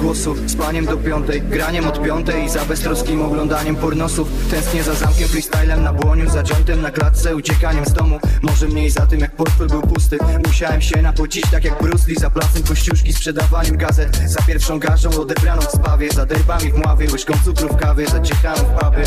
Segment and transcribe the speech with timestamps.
[0.00, 4.28] głosu Spaniem do piątej, graniem od piątej I za beztroskim oglądaniem pornosów.
[4.50, 8.20] Tęsknię za zamkiem, freestylem na błoniu Za jointem na klatce, uciekaniem z domu.
[8.42, 10.18] Może mniej za tym jak portfel był pusty.
[10.46, 14.16] Musiałem się napocić tak jak Bruce Lee Za placem kościuszki, sprzedawaniem gazet.
[14.26, 18.20] Za pierwszą garzą odebraną w spawie Za derbami w mławie, łyżką cukru w kawie Za
[18.20, 19.04] ciechami w pubie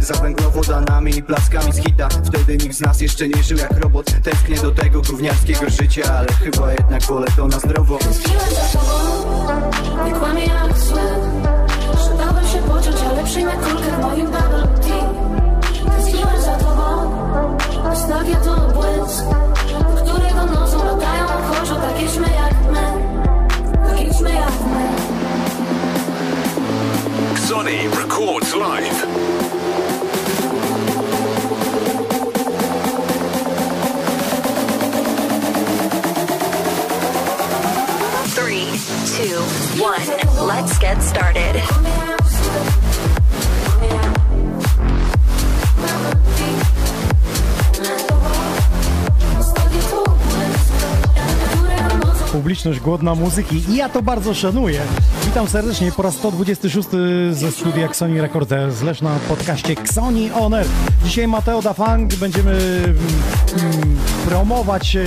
[0.00, 2.08] za węglowodanami i plackami z hita.
[2.08, 4.06] Wtedy nikt z nas jeszcze nie żył jak robot.
[4.22, 7.98] Tęsknię do tego gówniarskiego życia Ale chyba jednak wolę to na zdrowo.
[8.72, 9.07] Za
[10.04, 11.02] nie kłamie jak złe.
[11.96, 15.28] Przydałbym się pociąć, ale przyjmę kulkę w moim bubble tea.
[15.92, 17.10] Tęskniłem za tobą,
[17.84, 19.24] nostalgia to błysk
[19.94, 22.86] Do którego nocą latają ochoczo Tak jedźmy jak my,
[23.88, 24.88] tak jedźmy jak my.
[27.48, 29.37] Sonny Records Live.
[39.80, 40.00] One.
[40.46, 41.62] Let's get started.
[52.32, 54.80] Publiczność głodna muzyki i ja to bardzo szanuję.
[55.24, 56.88] Witam serdecznie po raz 126
[57.30, 60.66] ze studia Xoni Recorder Zlecz na podcaście Xoni On Air.
[61.04, 63.98] Dzisiaj Mateo da Funk będziemy mm,
[64.28, 65.04] promować, e,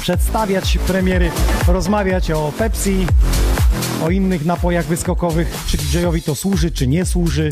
[0.00, 1.30] przedstawiać premiery,
[1.68, 3.06] rozmawiać o Pepsi,
[4.02, 7.48] o innych napojach wyskokowych, czy DJ-owi to służy, czy nie służy.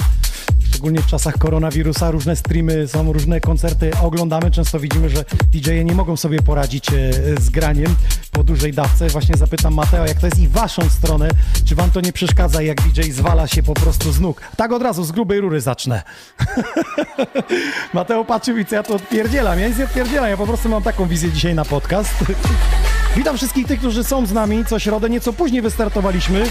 [0.70, 5.94] szczególnie w czasach koronawirusa, różne streamy, są różne koncerty, oglądamy, często widzimy, że DJ-e nie
[5.94, 6.93] mogą sobie poradzić e,
[7.41, 7.94] z graniem
[8.32, 9.08] po dużej dawce.
[9.08, 11.29] Właśnie zapytam Mateo, jak to jest i waszą stronę,
[11.64, 14.41] czy wam to nie przeszkadza, jak DJ zwala się po prostu z nóg?
[14.56, 16.03] Tak od razu, z grubej rury zacznę.
[17.94, 19.58] Mateo patrzy co ja to odpierdzielam.
[19.58, 22.14] Ja nic nie odpierdzielam, ja po prostu mam taką wizję dzisiaj na podcast.
[23.16, 24.64] Witam wszystkich tych, którzy są z nami.
[24.64, 26.44] Co środę nieco później wystartowaliśmy.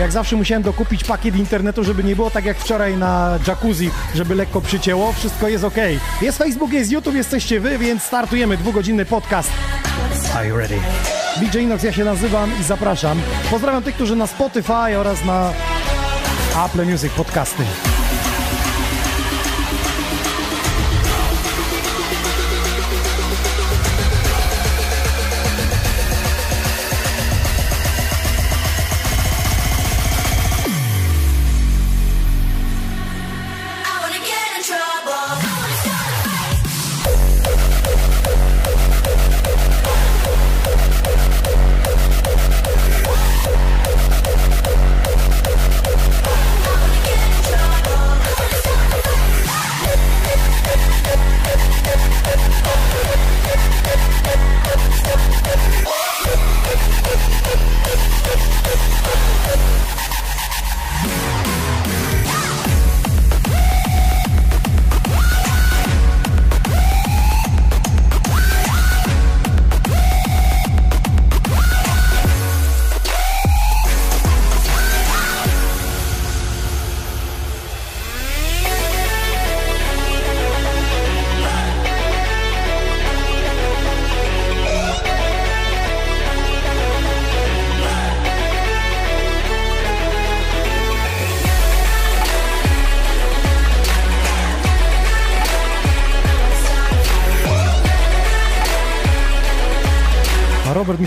[0.00, 4.34] Jak zawsze musiałem dokupić pakiet internetu, żeby nie było tak jak wczoraj na jacuzzi, żeby
[4.34, 5.12] lekko przycięło.
[5.12, 5.76] Wszystko jest ok.
[6.22, 8.56] Jest Facebook, jest YouTube, jesteście wy, więc startujemy.
[8.56, 9.50] Dwugodzinny podcast.
[10.36, 10.78] Are you ready?
[11.36, 13.20] DJ Inox, ja się nazywam i zapraszam.
[13.50, 15.52] Pozdrawiam tych, którzy na Spotify oraz na
[16.66, 17.62] Apple Music podcasty.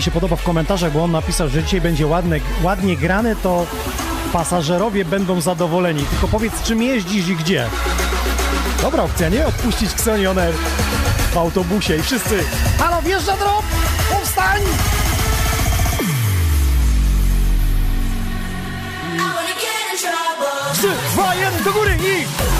[0.04, 3.66] Się podoba w komentarzach, bo on napisał, że dzisiaj będzie ładne, ładnie grane, to
[4.32, 6.04] pasażerowie będą zadowoleni.
[6.04, 7.66] Tylko powiedz, czym jeździsz i gdzie.
[8.82, 9.46] Dobra opcja, nie?
[9.46, 10.54] Odpuścić Xonioner
[11.32, 12.44] w autobusie i wszyscy
[12.78, 13.62] Halo, wjeżdża drop!
[14.12, 14.62] Powstań!
[20.72, 22.53] 3, 2, 1, do góry i...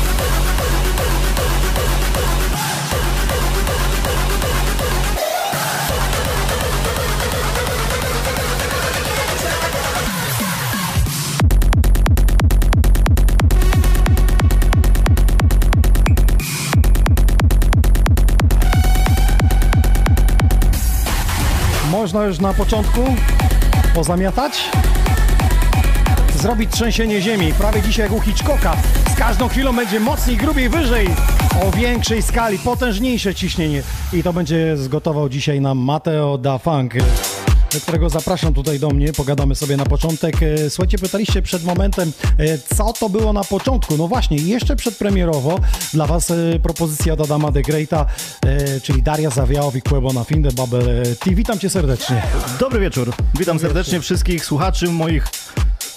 [22.14, 23.00] Można już na początku
[23.94, 24.70] pozamiatać?
[26.34, 28.76] zrobić trzęsienie ziemi, prawie dzisiaj jak u Hitchcocka.
[29.14, 31.08] Z każdą chwilą będzie mocniej, grubiej, wyżej,
[31.62, 33.82] o większej skali, potężniejsze ciśnienie.
[34.12, 36.94] I to będzie zgotował dzisiaj nam Mateo da Funk,
[37.80, 40.42] którego zapraszam tutaj do mnie, pogadamy sobie na początek.
[40.42, 43.96] E, Słuchajcie, pytaliście przed momentem, e, co to było na początku.
[43.96, 45.58] No właśnie, jeszcze przedpremierowo
[45.92, 48.06] dla Was e, propozycja od Adama de Greata,
[48.82, 51.34] czyli Daria Zawiałow i Quebona Finde Babel T.
[51.34, 52.22] Witam Cię serdecznie.
[52.60, 53.12] Dobry wieczór.
[53.38, 55.28] Witam serdecznie wszystkich słuchaczy, moich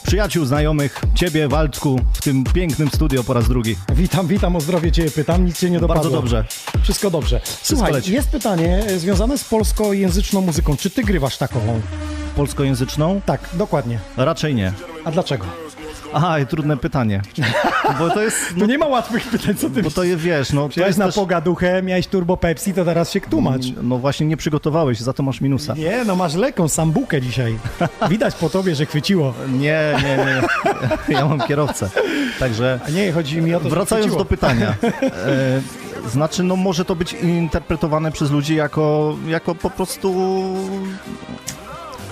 [0.07, 3.75] przyjaciół, znajomych, ciebie, Waldku, w tym pięknym studio po raz drugi.
[3.95, 6.03] Witam, witam, o zdrowie Cię pytam, nic Cię nie dopadło.
[6.03, 6.45] Bardzo dobrze.
[6.83, 7.41] Wszystko dobrze.
[7.63, 8.13] Słuchaj, leci.
[8.13, 10.77] jest pytanie e, związane z polskojęzyczną muzyką.
[10.77, 11.59] Czy Ty grywasz taką?
[12.35, 13.21] Polskojęzyczną?
[13.25, 13.99] Tak, dokładnie.
[14.17, 14.73] Raczej nie.
[15.05, 15.45] A dlaczego?
[16.13, 17.21] Aha, i trudne pytanie.
[17.99, 20.53] Bo to jest, No no, nie ma łatwych pytań, co Ty bo to je wiesz,
[20.53, 23.61] no jest na też, pogaduchę, miałeś turbo Pepsi, to teraz się tłumacz.
[23.81, 25.73] No właśnie nie przygotowałeś, za to masz minusa.
[25.73, 27.57] Nie, no masz lekką sambukę dzisiaj.
[28.09, 29.33] Widać po tobie, że chwyciło.
[29.51, 30.41] Nie, nie, nie.
[31.15, 31.89] Ja mam kierowcę.
[32.39, 34.75] Także A nie, chodzi mi o to, że wracając do pytania.
[36.07, 40.15] E, znaczy, no może to być interpretowane przez ludzi jako, jako po prostu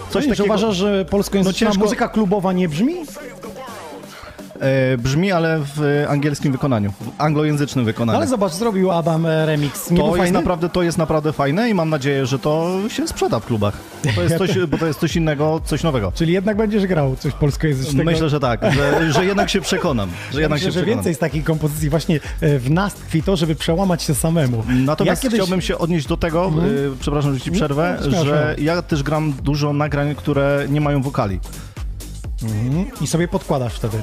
[0.10, 0.44] coś takiego...
[0.46, 2.96] uważasz, że polskojęzyczna No ciężko- muzyka klubowa nie brzmi?
[4.60, 8.18] E, brzmi, ale w angielskim wykonaniu, w anglojęzycznym wykonaniu.
[8.18, 9.92] Ale zobacz, zrobił Adam e, remix.
[9.92, 10.38] Nie to jest, fajny?
[10.38, 13.78] naprawdę, to jest naprawdę fajne i mam nadzieję, że to się sprzeda w klubach.
[14.16, 16.12] To jest coś, bo to jest coś innego, coś nowego.
[16.16, 18.12] Czyli jednak będziesz grał coś polskojęzycznego.
[18.12, 20.10] Myślę, że tak, że, że jednak się przekonam.
[20.34, 20.98] Że jednak myślę, się że przekonam.
[20.98, 24.64] więcej z takich kompozycji właśnie e, w nas tkwi to, żeby przełamać się samemu.
[24.86, 25.40] Natomiast ja kiedyś...
[25.40, 29.34] chciałbym się odnieść do tego, y, przepraszam, że ci przerwę, No, że ja też gram
[29.44, 31.40] dużo nagrań, które nie mają wokali.
[33.02, 33.98] I sobie podkładasz wtedy.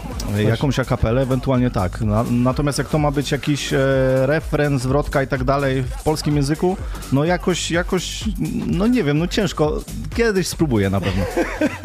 [0.49, 2.01] Jakąś akapelę, ewentualnie tak.
[2.01, 3.79] Na, natomiast jak to ma być jakiś e,
[4.27, 6.77] refren, zwrotka i tak dalej w polskim języku,
[7.13, 8.25] no jakoś, jakoś,
[8.67, 9.81] no nie wiem, no ciężko.
[10.17, 11.25] Kiedyś spróbuję na pewno.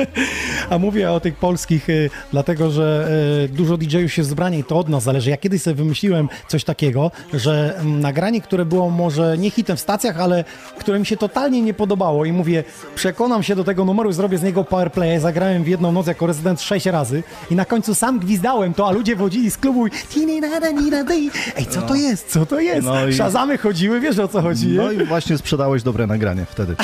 [0.69, 3.09] A mówię o tych polskich, y, dlatego że
[3.45, 5.29] y, dużo DJ-ów się zbranie i to od nas zależy.
[5.29, 9.79] Ja kiedyś sobie wymyśliłem coś takiego, że mm, nagranie, które było może nie hitem w
[9.79, 10.43] stacjach, ale
[10.79, 12.63] które mi się totalnie nie podobało i mówię,
[12.95, 15.19] przekonam się do tego numeru i zrobię z niego powerplay.
[15.19, 18.91] Zagrałem w jedną noc jako rezydent sześć razy i na końcu sam gwizdałem to, a
[18.91, 22.27] ludzie wchodzili z klubu i "Tini nada, ni nada i- Ej, co to jest?
[22.31, 22.87] Co to jest?
[22.87, 24.67] No i- Szazamy chodziły, wiesz o co chodzi?
[24.67, 26.75] No i właśnie sprzedałeś dobre nagranie wtedy.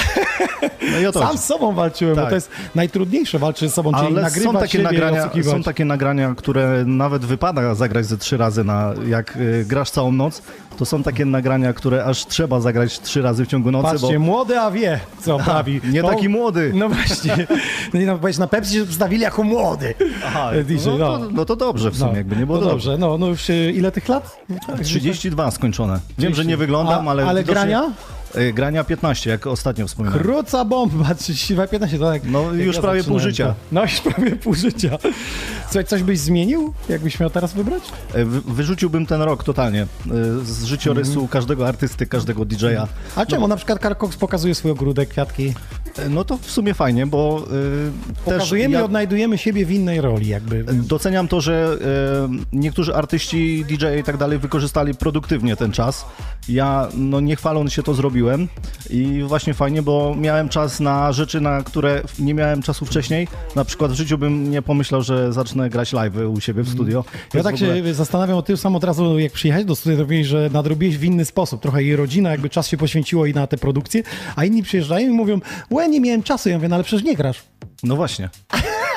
[0.92, 2.30] No i o to Sam z sobą walczyłem, bo Tak.
[2.30, 5.86] to jest najtrudniejsze walczyć z sobą, czyli Ale nagrywać są takie, siebie nagrania, są takie
[5.86, 10.42] nagrania, które nawet wypada zagrać ze trzy razy, na, jak y, grasz całą noc,
[10.78, 14.26] to są takie nagrania, które aż trzeba zagrać trzy razy w ciągu nocy, Patrzcie, bo
[14.26, 15.82] młody, a wie, co prawi.
[15.92, 16.72] nie To- taki młody.
[16.76, 17.48] No właśnie.
[17.94, 19.94] No i no, powiedz, na Pepsi się przedstawili jako młody.
[20.26, 21.18] Aha, DJ, no, no.
[21.18, 22.92] to, no to dobrze w sumie, jakby nie było no dobrze.
[22.92, 23.08] dobrze.
[23.08, 24.38] No, no już y, ile tych lat?
[24.84, 26.00] 32 skończone.
[26.20, 27.26] Wiem, że nie wyglądam, A- ale...
[27.26, 27.92] ale grania?
[28.38, 30.24] Y, Grania 15, jak ostatnio wspominałem.
[30.24, 32.22] Kruca bomba, 32, 15, to tak.
[32.26, 33.48] No, już prawie pół życia.
[33.48, 34.98] to- No już prawie pół życia.
[35.66, 37.84] Słuchaj, coś byś zmienił, jakbyś miał teraz wybrać?
[38.14, 39.88] Wy- Wyrzuciłbym ten rok totalnie e,
[40.46, 41.28] z życiorysu Mhm.
[41.28, 42.88] każdego artysty, każdego DJ-a.
[43.16, 43.48] A czemu?
[43.48, 45.54] Na przykład Karl Cox pokazuje swój ogródek, kwiatki.
[46.10, 50.28] No to w sumie fajnie, bo też Pokazujemy i ja odnajdujemy siebie w innej roli
[50.28, 50.64] jakby.
[50.64, 56.06] doceniam to, że e, niektórzy artyści, DJ i tak dalej wykorzystali produktywnie ten czas.
[56.50, 58.23] Ja, no nie chwaląc się, to zrobiłem
[58.90, 63.28] i właśnie fajnie, bo miałem czas na rzeczy, na które nie miałem czasu wcześniej.
[63.56, 67.04] Na przykład w życiu bym nie pomyślał, że zacznę grać live u siebie w studio.
[67.32, 69.98] To Ja tak ogóle- się zastanawiam o tym sam od razu, jak przyjechałeś do studia,
[69.98, 71.62] to mówiłeś, że nadrobiłeś w inny sposób.
[71.62, 74.04] Trochę jej rodzina, jakby czas się poświęciło i na te produkcje,
[74.36, 75.40] a inni przyjeżdżają i mówią,
[75.72, 76.50] łe, nie miałem czasu.
[76.50, 77.44] Ja mówię, no ale przecież nie grasz.
[77.84, 78.30] No właśnie,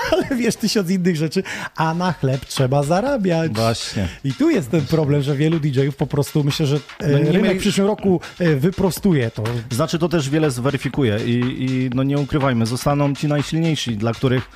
[0.12, 1.42] Ale wiesz, tysiąc innych rzeczy,
[1.76, 3.52] a na chleb trzeba zarabiać.
[3.52, 4.08] właśnie.
[4.24, 7.24] I tu jest ten problem, że wielu DJ-ów po prostu, myślę, że e, No nie
[7.24, 9.44] rynek mieli- w przyszłym roku e, wyprostuje to.
[9.70, 11.30] Znaczy to też wiele zweryfikuje i,
[11.64, 14.48] i no nie ukrywajmy, zostaną ci najsilniejsi, dla których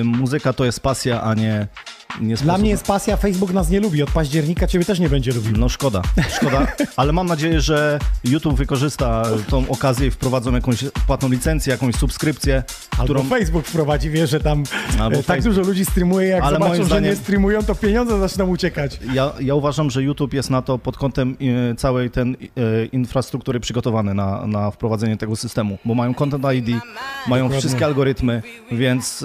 [0.00, 1.66] y, muzyka to jest pasja, a nie,
[2.20, 4.02] nie Dla mnie jest pasja, Facebook nas nie lubi.
[4.02, 5.56] Od października ciebie też nie będzie lubił.
[5.56, 6.02] No szkoda,
[6.36, 6.66] szkoda,
[6.96, 12.62] ale mam nadzieję, że YouTube wykorzysta tą okazję i wprowadzą jakąś płatną licencję, jakąś subskrypcję,
[12.90, 13.22] Albo którą...
[13.22, 14.64] Facebook wprowadzi, wie, że tam
[15.00, 15.54] Albo e, tak Facebook.
[15.54, 19.00] dużo ludzi streamuje, jak Ale zobaczą, moim że zdaniem- nie streamują, to pieniądze zaczną uciekać.
[19.14, 21.36] Ja, ja uważam, że YouTube jest na to pod kątem
[21.70, 26.66] e, całej ten e, infrastruktury przygotowany na, na wprowadzenie tego systemu, bo mają Content ID,
[27.26, 27.58] mają Dokładnie.
[27.58, 28.42] wszystkie algorytmy,
[28.72, 29.24] więc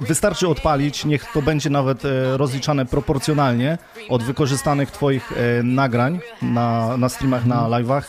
[0.00, 3.78] wystarczy odpalić, niech to będzie nawet e, rozliczane proporcjonalnie
[4.08, 8.02] od wykorzystanych twoich e, nagrań na, na streamach, na live'ach.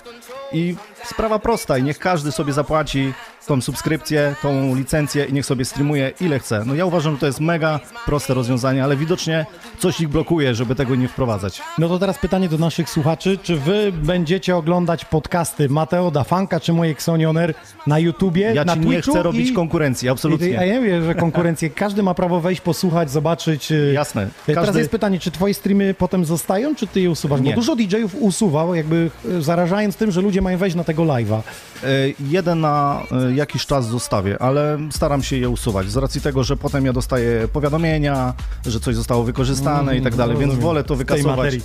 [0.51, 3.13] I sprawa prosta i niech każdy sobie zapłaci
[3.47, 6.63] tą subskrypcję, tą licencję i niech sobie streamuje ile chce.
[6.65, 9.45] No ja uważam, że to jest mega proste rozwiązanie, ale widocznie
[9.79, 11.61] coś ich blokuje, żeby tego nie wprowadzać.
[11.77, 13.37] No to teraz pytanie do naszych słuchaczy.
[13.43, 17.53] Czy wy będziecie oglądać podcasty Mateo da Fanka czy moje Xonioner
[17.87, 19.53] na YouTubie, Ja na ci nie chcę robić i...
[19.53, 20.49] konkurencji, I, absolutnie.
[20.49, 21.69] ja nie wiem, że konkurencję.
[21.69, 23.71] Każdy ma prawo wejść, posłuchać, zobaczyć.
[23.71, 24.27] y, Jasne.
[24.45, 27.41] Teraz Każdy- jest pytanie, czy twoje streamy potem zostają, czy ty je usuwasz?
[27.41, 27.49] Nie.
[27.51, 31.39] Bo dużo DJ-ów usuwał, jakby y, zarażając tym, że ludzie mają wejść na tego live'a.
[31.83, 31.87] E,
[32.29, 33.01] Jeden na
[33.37, 35.89] jakiś czas zostawię, ale staram się je usuwać.
[35.91, 38.33] Z racji tego, że potem ja dostaję powiadomienia,
[38.65, 41.55] że coś zostało wykorzystane i tak dalej, więc Mm, wolę to wykasować.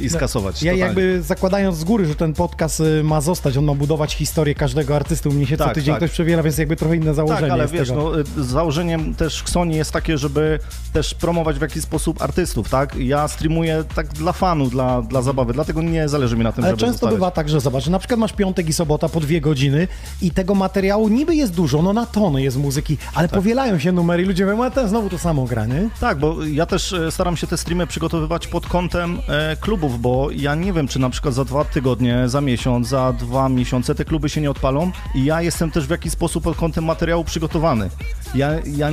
[0.00, 0.62] I skasować.
[0.62, 0.80] Ja totalnie.
[0.84, 4.96] jakby zakładając z góry, że ten podcast y, ma zostać, on ma budować historię każdego
[4.96, 5.28] artysty.
[5.28, 5.98] U mnie się co Tak, tydzień tak.
[6.02, 8.02] ktoś przewiera, więc jakby trochę inne założenie Tak, ale wiesz, tego.
[8.02, 10.58] no, y, założeniem też Sony jest takie, żeby
[10.92, 12.96] też promować w jakiś sposób artystów, tak?
[12.96, 16.70] Ja streamuję tak dla fanu, dla, dla zabawy, dlatego nie zależy mi na tym, Ale
[16.72, 17.14] żeby często zostawiać.
[17.14, 19.88] bywa tak, że zobacz, na przykład masz piątek i sobota po dwie godziny
[20.22, 23.34] i tego materiału niby jest dużo, no na tony jest muzyki, ale Tak.
[23.38, 25.88] powielają się numery i ludzie mówią, a ten znowu to samo gra, nie?
[26.00, 30.28] Tak, bo ja też e, staram się te streamy przygotowywać pod kątem e, klubów, bo
[30.32, 34.04] ja nie wiem, czy na przykład za dwa tygodnie, za miesiąc, za dwa miesiące te
[34.04, 37.90] kluby się nie odpalą i ja jestem też w jakiś sposób pod kątem materiału przygotowany.
[38.34, 38.92] Ja, ja e,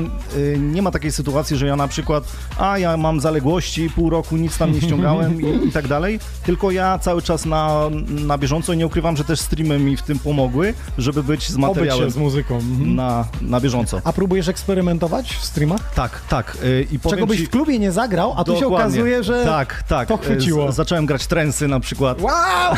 [0.60, 2.24] nie ma takiej sytuacji, że ja na przykład,
[2.58, 6.72] a ja mam zaległości, pół roku nic tam nie ściągałem i, i tak dalej, tylko
[6.72, 10.20] ja cały czas na, na bieżąco i nie ukrywam, że też streamy mi w tym
[10.20, 12.56] pomogły, żeby być z Obyć materiałem się z muzyką.
[12.56, 12.96] Mhm.
[12.96, 14.01] na, na bieżąco.
[14.04, 15.94] A próbujesz eksperymentować w streamach?
[15.94, 16.58] Tak, tak.
[16.63, 19.84] e, I Czego byś ci- w klubie nie zagrał, a tu się okazuje, że Tak,
[19.84, 20.08] tak.
[20.08, 20.72] to chwyciło.
[20.75, 22.75] Zacząłem grać trensy na przykład, Wow!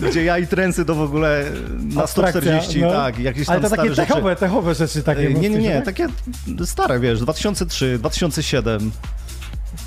[0.10, 1.44] gdzie ja i trensy to w ogóle
[1.78, 2.90] na Abstrakcja, 140, no.
[2.90, 4.40] tak, jakieś Ale tam to takie techowe, rzeczy.
[4.40, 5.34] techowe rzeczy takie.
[5.34, 5.84] Nie, nie, nie, tak?
[5.84, 6.06] takie
[6.66, 8.90] stare, wiesz, 2003, 2007.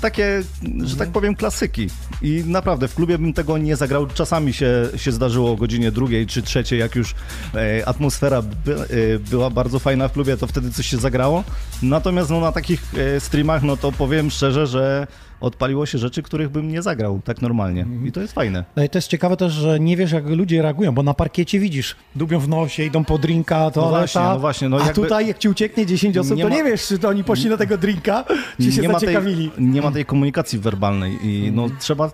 [0.00, 0.42] takie,
[0.84, 1.88] że tak powiem, klasyki.
[2.22, 4.06] I naprawdę w klubie bym tego nie zagrał.
[4.06, 7.14] Czasami się, się zdarzyło o godzinie drugiej czy trzeciej, jak już
[7.54, 11.44] e, atmosfera by, e, była bardzo fajna w klubie, to wtedy coś się zagrało.
[11.82, 15.06] Natomiast no, na takich e, streamach, no to powiem szczerze, że
[15.42, 17.86] odpaliło się rzeczy, których bym nie zagrał tak normalnie.
[18.04, 18.64] I to jest fajne.
[18.76, 21.58] No i to jest ciekawe też, że nie wiesz, jak ludzie reagują, bo na parkiecie
[21.58, 25.28] widzisz, dubią w nosie, idą po drinka, to właśnie, no właśnie, no a jakby- tutaj
[25.28, 27.56] jak ci ucieknie 10 osób, Nie to ma- nie wiesz, czy to oni poszli na
[27.56, 28.24] tego drinka,
[28.60, 29.50] czy się nie ma, tej, zaciekawili.
[29.58, 31.80] nie ma tej komunikacji werbalnej i no, Mhm.
[31.80, 32.10] trzeba,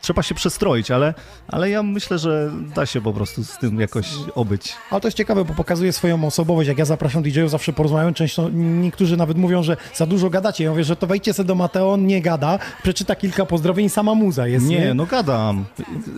[0.00, 1.14] trzeba się przestroić, ale,
[1.48, 4.72] ale ja myślę, że da się po prostu z tym jakoś obyć.
[4.90, 6.68] Ale to jest ciekawe, bo pokazuje swoją osobowość.
[6.68, 8.14] Jak ja zapraszam DJ-ów, zawsze porozmawiam.
[8.14, 10.64] Często niektórzy nawet mówią, że za dużo gadacie.
[10.64, 14.14] Ja mówię, że to wejdźcie sobie do Mateo, nie gada, przeczyta kilka pozdrowień i sama
[14.14, 14.66] muza jest.
[14.66, 15.64] Nie, no gadam,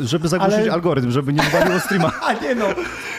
[0.01, 2.13] żeby zagłuszyć Ale- algorytm, żeby nie wywaliło streama.
[2.27, 2.67] A nie no,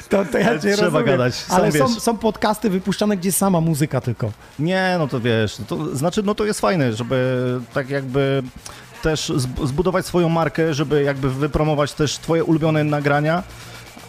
[0.10, 1.06] to, to ja cię trzeba rozumiem.
[1.06, 2.00] gadać, sam Ale są, wiesz.
[2.00, 4.32] są podcasty wypuszczane, gdzie sama muzyka tylko.
[4.60, 7.42] Nie, no to wiesz, to znaczy, no to jest fajne, żeby
[7.74, 8.44] tak jakby
[9.02, 13.44] też zb- zbudować swoją markę, żeby jakby wypromować też twoje ulubione nagrania,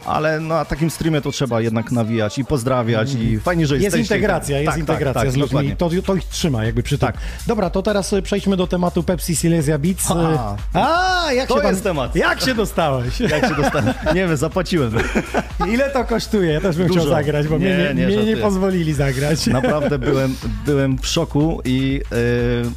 [0.07, 4.15] ale na takim streamie to trzeba jednak nawijać i pozdrawiać i fajnie, że Jest jesteście.
[4.15, 5.49] integracja, jest Tak, integracja tak, tak, z ludźmi.
[5.49, 5.77] dokładnie.
[5.77, 7.07] To, to ich trzyma jakby przy tym.
[7.09, 7.17] Tak.
[7.47, 10.11] Dobra, to teraz y, przejdźmy do tematu Pepsi Silesia Beats.
[10.11, 10.57] A.
[10.75, 12.17] A, jak To się tam, jest temat.
[12.17, 13.21] Jak się dostałeś?
[13.35, 13.95] Jak się dostałem?
[14.07, 14.93] Nie wiem, zapłaciłem.
[15.75, 16.53] Ile to kosztuje?
[16.53, 17.01] Ja też bym Dużo.
[17.01, 19.47] chciał zagrać, bo Nie, mnie, nie, nie, mnie nie pozwolili zagrać.
[19.63, 20.35] Naprawdę byłem,
[20.67, 22.17] byłem w szoku i e,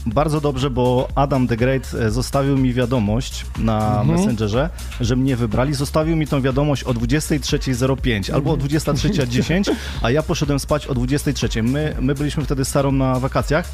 [0.05, 4.69] bardzo dobrze, bo Adam the Great e, zostawił mi wiadomość na Messengerze,
[5.01, 5.73] że mnie wybrali.
[5.73, 11.63] Zostawił mi tą wiadomość o 23.05 albo o 23.10, a ja poszedłem spać o 23.00.
[11.63, 13.67] My, my byliśmy wtedy z Sarą na wakacjach.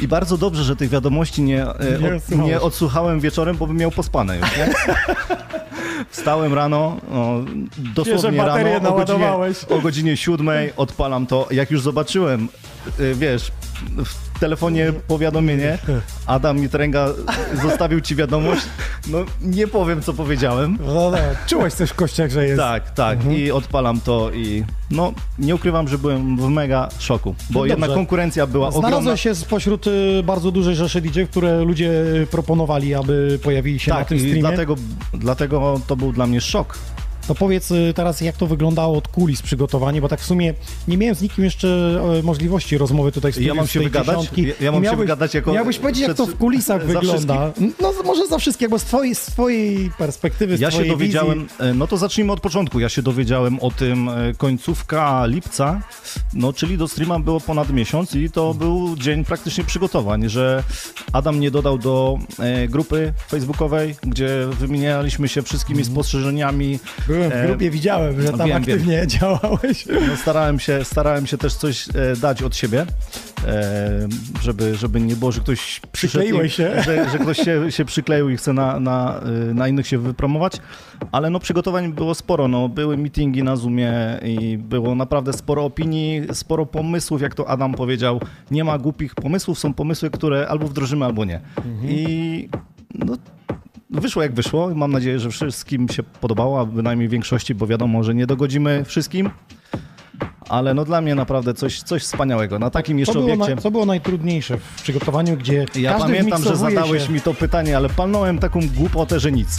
[0.00, 3.76] I bardzo dobrze, że tych wiadomości nie, e, Nie od, nie odsłuchałem wieczorem, bo bym
[3.76, 4.56] miał pospane już.
[4.56, 4.74] Nie?
[6.10, 7.40] Wstałem rano, o,
[7.94, 9.32] dosłownie rano, o godzinie,
[9.68, 11.48] o godzinie siódmej odpalam to.
[11.50, 12.48] Jak już zobaczyłem,
[13.00, 13.52] y, wiesz,
[14.04, 15.78] w telefonie powiadomienie,
[16.26, 17.08] Adam Mitręga
[17.62, 18.62] zostawił ci wiadomość,
[19.10, 20.78] no nie powiem, co powiedziałem.
[20.86, 22.58] No, no, czułeś coś w kościach, że jest.
[22.60, 27.60] Tak, tak, i odpalam to i no, nie ukrywam, że byłem w mega szoku, bo
[27.60, 28.88] No jednak konkurencja była ogromna.
[28.88, 31.90] Znalazłeś się spośród y, bardzo dużej rzeszy DJ, które ludzie
[32.22, 34.40] y, proponowali, aby pojawili się na Tak, tym i streamie.
[34.40, 34.74] dlatego,
[35.14, 36.78] dlatego to był dla mnie szok.
[37.28, 40.54] To powiedz y, teraz, jak to wyglądało od kulis przygotowanie, bo tak w sumie
[40.88, 44.30] nie miałem z nikim jeszcze e, możliwości rozmowy tutaj studiu Ja mam z się wygadać?
[44.36, 47.52] Ja- ja mam się Miałbyś- wygadać jako- Miałbyś powiedzieć, jak to w kulisach wygląda.
[47.80, 51.42] No może za wszystkich, bo z twojej, z twojej perspektywy, z Ja się twojej dowiedziałem,
[51.42, 51.56] wizji...
[51.60, 52.80] e, no to zacznijmy od początku.
[52.80, 55.80] Ja się dowiedziałem o tym e, końcówka lipca,
[56.34, 60.62] no czyli do streama było ponad miesiąc i to był dzień praktycznie przygotowań, że
[61.12, 62.18] Adam nie dodał do
[62.68, 64.28] grupy facebookowej, gdzie
[64.60, 66.78] wymienialiśmy się wszystkimi spostrzeżeniami.
[67.18, 69.86] Byłem w E, grupie, widziałem, że tam wiem, aktywnie działałeś.
[69.86, 72.86] No, starałem, się, starałem się też coś e, dać od siebie,
[73.46, 74.08] e,
[74.42, 76.82] żeby, żeby nie było, że ktoś Przykleiłeś się.
[76.82, 79.20] Że, że ktoś się, się przykleił i chce na, na,
[79.54, 80.52] na innych się wypromować,
[81.12, 86.22] ale no przygotowań było sporo, no, były meetingi na Zoomie i było naprawdę sporo opinii,
[86.32, 91.04] sporo pomysłów, jak to Adam powiedział, nie ma głupich pomysłów, są pomysły, które albo wdrożymy,
[91.04, 91.40] albo nie.
[91.82, 92.48] I
[92.94, 93.16] no,
[93.90, 94.74] Wyszło jak wyszło.
[94.74, 99.30] Mam nadzieję, że wszystkim się podobało, a bynajmniej większości, bo wiadomo, że nie dogodzimy wszystkim.
[100.48, 102.58] Ale no dla mnie naprawdę coś, coś wspaniałego.
[102.58, 103.54] Na takim jeszcze obiekcie.
[103.54, 107.12] na, co było najtrudniejsze w przygotowaniu, gdzie Ja pamiętam, że zadałeś się.
[107.12, 109.48] mi to pytanie, ale palnąłem taką głupotę, że nic.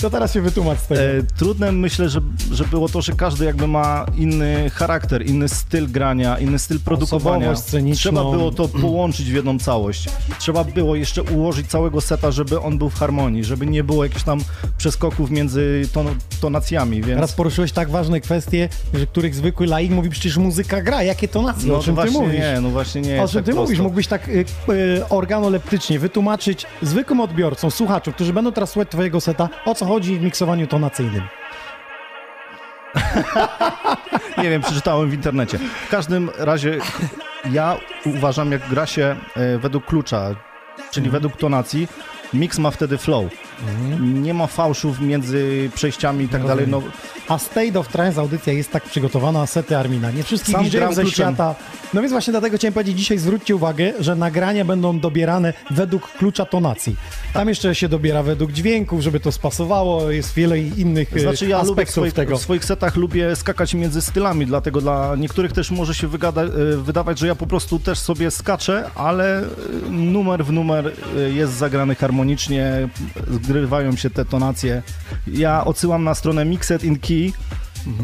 [0.00, 1.00] To teraz się wytłumacz z tego.
[1.00, 2.20] E, trudne myślę, że,
[2.52, 7.54] że było to, że każdy jakby ma inny charakter, inny styl grania, inny styl produkowania.
[7.94, 10.08] Trzeba było to połączyć w jedną całość.
[10.38, 14.22] Trzeba było jeszcze ułożyć całego seta, żeby on był w harmonii, żeby nie było jakichś
[14.22, 14.40] tam
[14.78, 16.06] przeskoków między ton,
[16.40, 17.14] tonacjami, więc...
[17.14, 18.39] Teraz poruszyłeś tak ważne kwestie,
[18.94, 22.40] że których zwykły laik mówi, przecież muzyka gra, jakie tonacje, no o czym ty mówisz?
[22.40, 23.68] nie, no właśnie nie O czym tak ty mówisz?
[23.68, 23.82] prosto.
[23.82, 29.48] Mógłbyś tak y, y, organoleptycznie wytłumaczyć zwykłym odbiorcom, słuchaczom, którzy będą teraz słuchać twojego seta,
[29.64, 31.22] o co chodzi w miksowaniu tonacyjnym.
[34.42, 35.58] Nie wiem, przeczytałem w internecie.
[35.86, 36.78] W każdym razie
[37.52, 40.34] ja uważam, jak gra się e, według klucza,
[40.90, 41.22] czyli Mhm.
[41.22, 41.88] według tonacji,
[42.34, 43.24] mix ma wtedy flow.
[44.00, 46.68] Nie ma fałszów między przejściami i tak dalej.
[46.68, 46.82] No,
[47.28, 50.10] A State of Trance audycja jest tak przygotowana, sety Armina.
[50.10, 51.54] Nie wszystkich Sam DJ-ów ze świata.
[51.94, 56.44] No więc właśnie dlatego chciałem powiedzieć, dzisiaj zwróćcie uwagę, że nagrania będą dobierane według klucza
[56.44, 56.96] tonacji.
[57.32, 61.62] Tam jeszcze się dobiera według dźwięków, żeby to spasowało, jest wiele innych y, Znaczy ja
[61.62, 62.38] lubię w swoich, tego.
[62.38, 66.48] w swoich setach lubię skakać między stylami, dlatego dla niektórych też może się wygada, e,
[66.76, 69.46] wydawać, że ja po prostu też sobie skaczę, ale e,
[69.90, 72.19] numer w numer e, jest zagrany harmonicznie,
[73.30, 74.82] zgrywają się te tonacje.
[75.26, 77.32] Ja odsyłam na stronę Mixed in Key,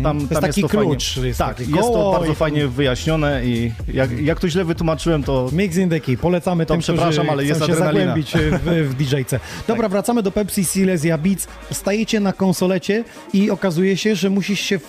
[0.02, 3.46] Tam, jest tam taki to klucz, Fajnie, jest tak, jest to bardzo i fajnie wyjaśnione
[3.46, 6.16] i jak, jak to źle wytłumaczyłem, to Mix in the Key.
[6.16, 9.40] Polecamy To tym, przepraszam, ale jest chcą się zagłębić w, w DJ-ce.
[9.68, 11.48] Dobra, wracamy do Pepsi Silesia Beats.
[11.72, 14.80] Stajecie na konsolecie i okazuje się, że musisz się y,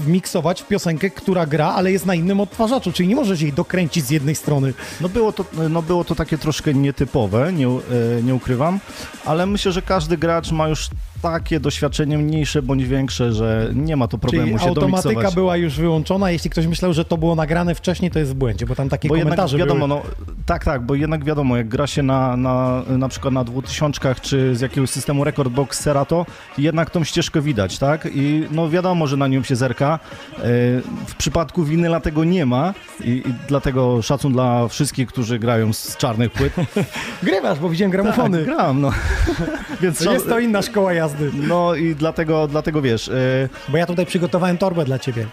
[0.00, 4.04] wmiksować w piosenkę, która gra, ale jest na innym odtwarzaczu, czyli nie możesz jej dokręcić
[4.04, 4.74] z jednej strony.
[5.00, 8.80] No było to, no było to takie troszkę nietypowe, nie, e, nie ukrywam,
[9.24, 10.88] ale myślę, że każdy gracz ma już
[11.22, 15.34] takie doświadczenie mniejsze bądź większe, że nie ma to problemu Czyli się automatyka domiksować.
[15.34, 16.30] była już wyłączona.
[16.30, 19.08] Jeśli ktoś myślał, że to było nagrane wcześniej, to jest w błędzie, bo tam takie
[19.08, 20.00] Bo jednak komentarze wiadomo, były.
[20.00, 24.14] no, tak, tak, bo jednak wiadomo, jak gra się na, na, na przykład na 2000
[24.22, 26.26] czy z jakiegoś systemu Record Box Serato,
[26.58, 28.08] jednak tą ścieżkę widać, tak?
[28.14, 29.98] I no wiadomo, że na nią się zerka.
[30.38, 30.42] E,
[31.06, 35.96] W przypadku winyla tego nie ma i, i dlatego szacun dla wszystkich, którzy grają z
[35.96, 36.52] czarnych płyt.
[37.22, 38.38] Grywasz, bo widziałem gramofony.
[38.38, 38.90] Tak, gram, no.
[39.82, 41.11] Więc jest to inna szkoła jazdy.
[41.32, 45.26] No i dlatego, dlatego wiesz, e, Bo ja tutaj przygotowałem torbę dla ciebie.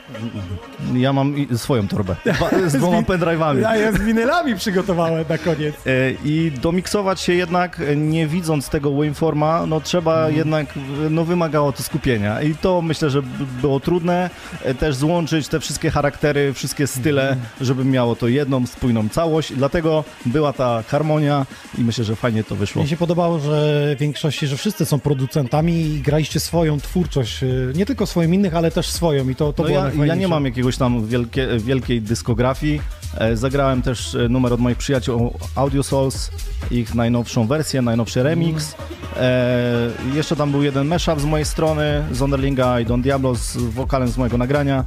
[0.93, 2.15] ja mam swoją torbę
[2.67, 3.59] z dwoma pendrive'ami.
[3.61, 5.75] Ja je z winylami przygotowałem na koniec.
[5.87, 10.35] E, I domiksować się jednak, nie widząc tego waveforma, no trzeba Mhm.
[10.35, 10.67] jednak,
[11.09, 12.41] no wymagało to skupienia.
[12.41, 13.21] I to myślę, że
[13.61, 14.29] było trudne
[14.63, 17.47] e, też złączyć te wszystkie charaktery, wszystkie style, Mhm.
[17.61, 19.53] żeby miało to jedną, spójną całość.
[19.53, 21.45] Dlatego była ta harmonia
[21.77, 22.81] i myślę, że fajnie to wyszło.
[22.81, 23.49] Mnie się podobało, że
[23.95, 27.43] w większości, że wszyscy są producentami i graliście swoją twórczość.
[27.43, 30.15] y, Nie tylko swoją innych, ale też swoją i to, to No było ja, ja
[30.15, 32.81] nie mam jakiegoś tam wielkie, wielkiej dyskografii.
[33.17, 36.31] E, Zagrałem też e, numer od moich przyjaciół Audio Souls,
[36.71, 38.75] ich najnowszą wersję, najnowszy remix.
[39.17, 43.57] E, jeszcze tam był jeden mashup z mojej strony, z Onderlinga i Don Diablo z
[43.57, 44.85] wokalem z mojego nagrania.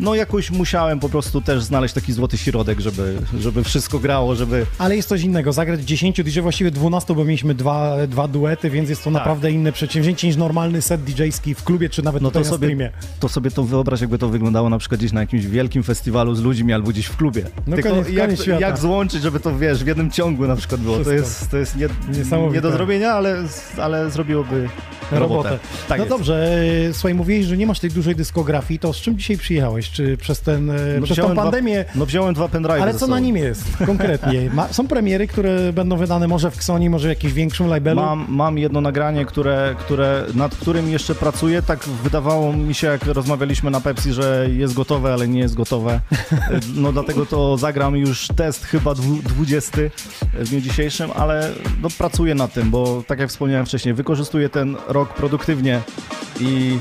[0.00, 4.66] No jakoś musiałem po prostu też znaleźć taki złoty środek, żeby, żeby wszystko grało, żeby...
[4.78, 5.52] Ale jest coś innego.
[5.52, 9.14] Zagrać 10 DJ, właściwie 12, bo mieliśmy dwa, dwa duety, więc jest to Tak.
[9.18, 12.90] naprawdę inne przedsięwzięcie niż normalny set DJ-ski w klubie, czy nawet No to sobie, streamie.
[13.20, 16.42] to sobie to wyobraź, jakby to wyglądało na przykład gdzieś na jakimś wielkim festiwalu z
[16.42, 17.42] ludźmi albo gdzieś w klubie.
[17.66, 20.80] No Tylko koniec- jak, koniec jak złączyć, żeby to wiesz, w jednym ciągu na przykład
[20.80, 20.96] było.
[20.96, 21.20] To Wszystko.
[21.28, 21.88] jest, to jest nie,
[22.52, 23.36] nie do zrobienia, ale,
[23.82, 24.68] ale zrobiłoby
[25.12, 25.20] robotę.
[25.20, 25.58] robotę.
[25.88, 26.16] Tak no jest.
[26.16, 29.90] dobrze, e, słuchaj, mówiłeś, że nie masz tej dużej dyskografii, to z czym dzisiaj przyjechałeś?
[29.90, 31.84] Czy przez, ten, e, No przez tą pandemię?
[31.84, 33.12] Dwa, no wziąłem dwa pendrive'y Ale co sobą.
[33.12, 34.50] na nim jest konkretnie?
[34.52, 38.00] Ma, są premiery, które będą wydane może w Xoni, może w jakimś większym labelu?
[38.00, 40.03] Mam, mam jedno nagranie, które, które,
[40.34, 41.62] nad którym jeszcze pracuję.
[41.62, 46.00] Tak wydawało mi się, jak rozmawialiśmy na Pepsi, że jest gotowe, ale nie jest gotowe.
[46.74, 49.78] No dlatego to zagram już test chyba dwu- 20
[50.34, 54.76] w dniu dzisiejszym, ale no, pracuję nad tym, bo tak jak wspomniałem wcześniej, wykorzystuję ten
[54.88, 55.80] rok produktywnie
[56.40, 56.78] i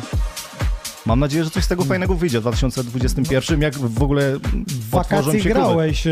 [1.05, 4.37] mam nadzieję, że coś z tego fajnego wyjdzie w 2021, jak w ogóle
[4.89, 6.11] wakacje się grałeś, e,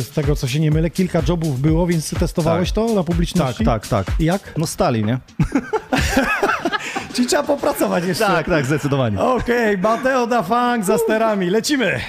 [0.00, 2.74] z tego co się nie mylę, kilka jobów było, więc testowałeś Tak.
[2.74, 3.64] to na Tak, publiczności?
[3.64, 4.06] tak, tak.
[4.18, 4.52] I jak?
[4.56, 5.18] No stali, nie?
[7.14, 8.26] Czyli trzeba popracować jeszcze.
[8.26, 9.20] Tak, tak, zdecydowanie.
[9.20, 12.00] Okej, Mateo da Funk za sterami, lecimy!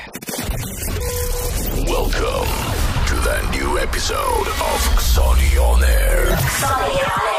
[1.76, 2.52] Welcome
[3.10, 6.38] to the new episode of Xoni On Air.
[6.60, 7.35] Sunny on air.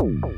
[0.00, 0.29] Boom.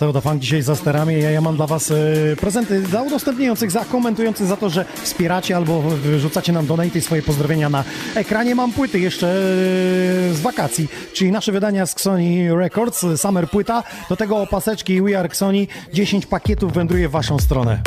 [0.00, 1.22] Mateo da dzisiaj za sterami.
[1.22, 1.94] Ja, ja mam dla Was e,
[2.36, 7.22] prezenty dla udostępniających, za komentujących za to, że wspieracie albo wrzucacie nam donate i swoje
[7.22, 7.84] pozdrowienia na
[8.14, 8.54] ekranie.
[8.54, 13.82] Mam płyty jeszcze e, z wakacji, czyli nasze wydania z Sony Records, Summer Płyta.
[14.08, 15.66] Do tego opaseczki We Are Sony.
[15.92, 17.82] 10 pakietów wędruje w Waszą stronę.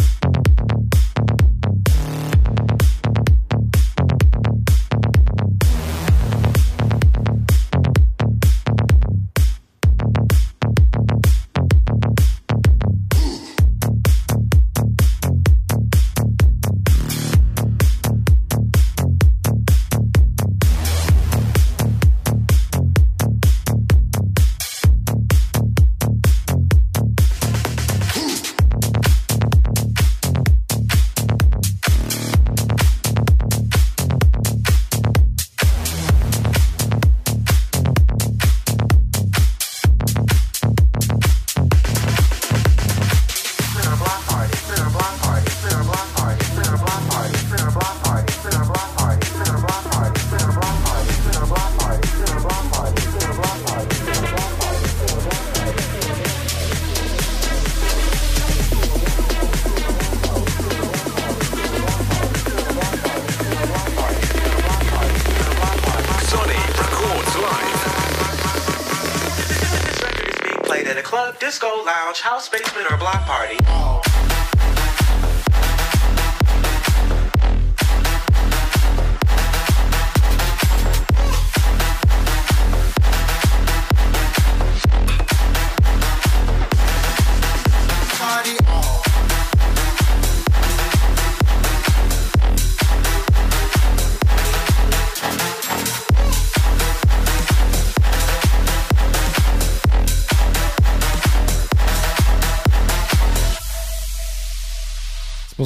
[71.54, 73.58] Disco, lounge, house basement, or block party.
[73.63, 74.03] Party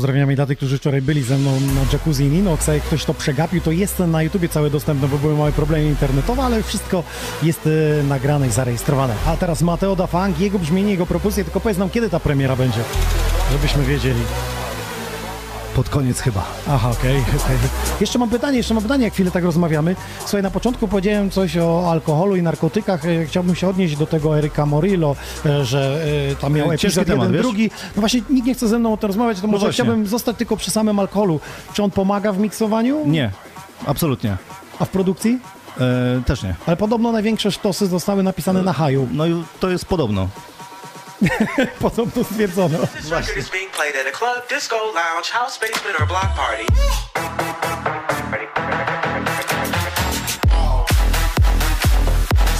[0.07, 3.13] pozdrowieniami dla tych, którzy wczoraj byli ze mną na jacuzzi Ninox, a jak ktoś to
[3.13, 7.03] przegapił, to jest na YouTubie całe dostępne, bo były małe problemy internetowe, ale wszystko
[7.43, 9.15] jest e, nagrane i zarejestrowane.
[9.25, 12.55] A teraz Mateo da Funk, jego brzmienie, jego propozycje, tylko powiedz nam, kiedy ta premiera
[12.55, 12.79] będzie,
[13.51, 14.19] żebyśmy wiedzieli.
[15.77, 16.45] Pod koniec chyba.
[16.69, 17.17] Aha, okej.
[17.21, 17.57] okej.
[18.01, 19.95] Jeszcze mam pytanie, jeszcze mam pytanie, jak chwilę tak rozmawiamy.
[20.19, 23.05] Słuchaj, na początku powiedziałem coś o alkoholu i narkotykach.
[23.05, 26.87] E, Chciałbym się odnieść do tego Eryka Morillo, e, że e, tam miał E, ciężki
[26.99, 27.41] epizod temat, jeden, wiesz?
[27.41, 27.71] drugi.
[27.95, 29.73] No właśnie, nikt nie chce ze mną o tym rozmawiać, to może właśnie.
[29.83, 31.39] chciałbym zostać tylko przy samym alkoholu.
[31.73, 33.01] Czy on pomaga w miksowaniu?
[33.05, 33.31] Nie,
[33.85, 34.37] absolutnie.
[34.79, 35.39] A w produkcji?
[35.79, 36.55] E, też nie.
[36.65, 39.07] Ale podobno największe sztosy zostały napisane na haju.
[39.11, 40.27] No i to jest podobno.
[41.79, 42.77] Podobno stwierdzono.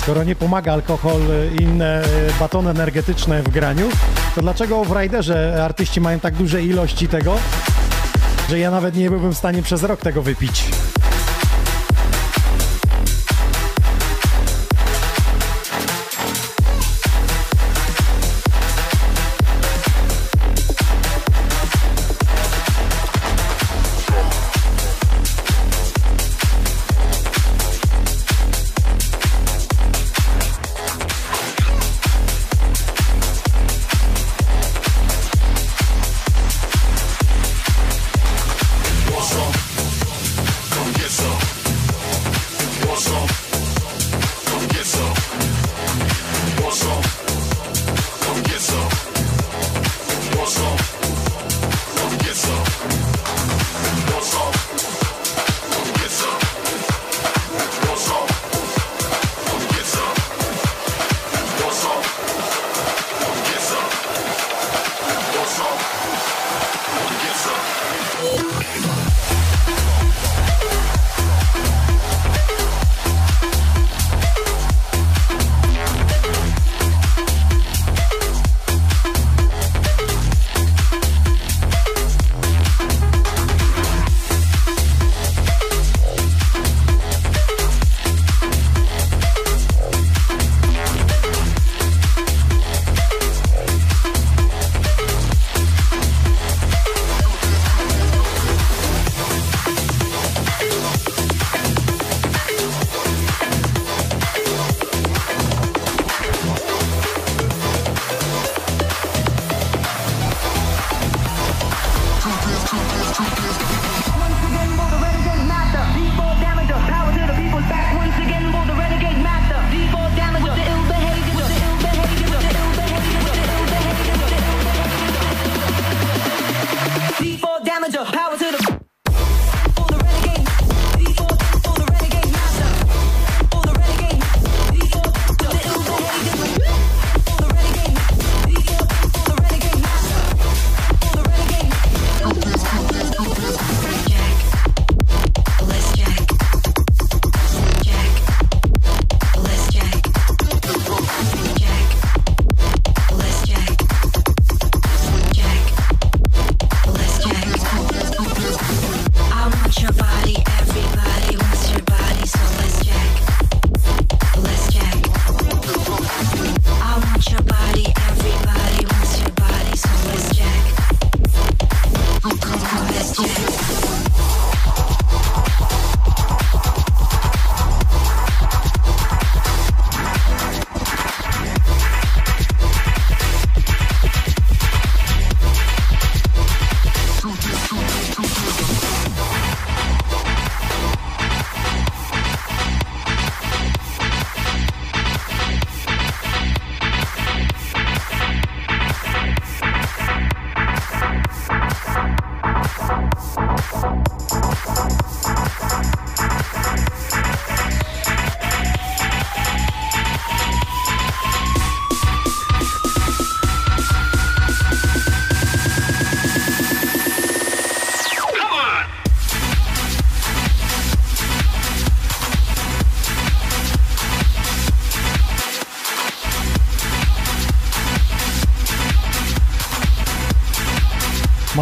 [0.02, 1.22] Skoro nie pomaga alkohol
[1.60, 2.06] i inne e,
[2.40, 3.90] batony energetyczne w graniu,
[4.36, 7.40] to dlaczego w Raiderze artyści mają tak duże ilości tego,
[8.50, 10.64] że ja nawet nie byłbym w stanie przez rok tego wypić?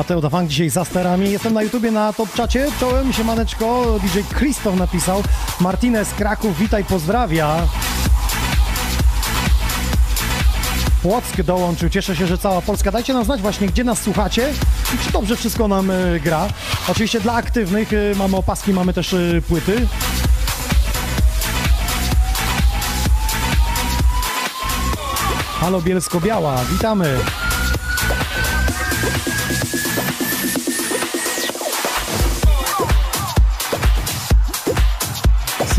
[0.05, 1.31] Mateo Dafang dzisiaj za sterami.
[1.31, 2.67] Jestem na YouTubie na top czacie.
[2.79, 3.99] Czołem, siemaneczko.
[4.03, 5.23] DJ Krzysztof napisał.
[5.61, 7.67] Martinez Kraków, witaj, pozdrawia.
[11.01, 11.89] Płock dołączył.
[11.89, 12.91] Cieszę się, że cała Polska.
[12.91, 14.53] Dajcie nam znać właśnie, gdzie nas słuchacie
[14.95, 16.47] i czy dobrze wszystko nam e, gra.
[16.89, 19.87] Oczywiście dla aktywnych e, mamy opaski, mamy też e, płyty.
[25.59, 27.17] Halo Bielsko-Biała, witamy.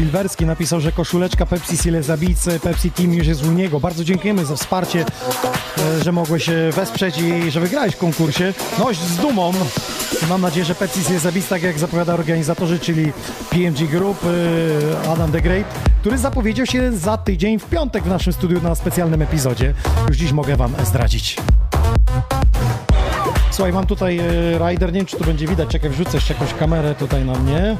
[0.07, 3.81] Silwerski napisał, że koszuleczka Pepsi Sile Zabijcy Pepsi Team już jest u niego.
[3.81, 5.05] Bardzo dziękujemy za wsparcie,
[5.79, 8.55] e, że mogłeś e, wesprzeć i że wygrałeś w konkursie.
[8.79, 9.53] Noś z dumą.
[10.29, 13.13] Mam nadzieję, że Pepsi Sile Zabijcy, tak jak zapowiada organizatorzy, czyli
[13.51, 15.67] PMG Group, e, Adam the Great,
[16.01, 19.75] który zapowiedział się za tydzień w piątek w naszym studiu na specjalnym epizodzie.
[20.09, 21.37] Już dziś mogę wam zdradzić.
[23.51, 24.21] Słuchaj, mam tutaj
[24.69, 27.77] rider, nie wiem czy tu będzie widać, czekaj, wrzucę jeszcze jakąś kamerę tutaj na mnie.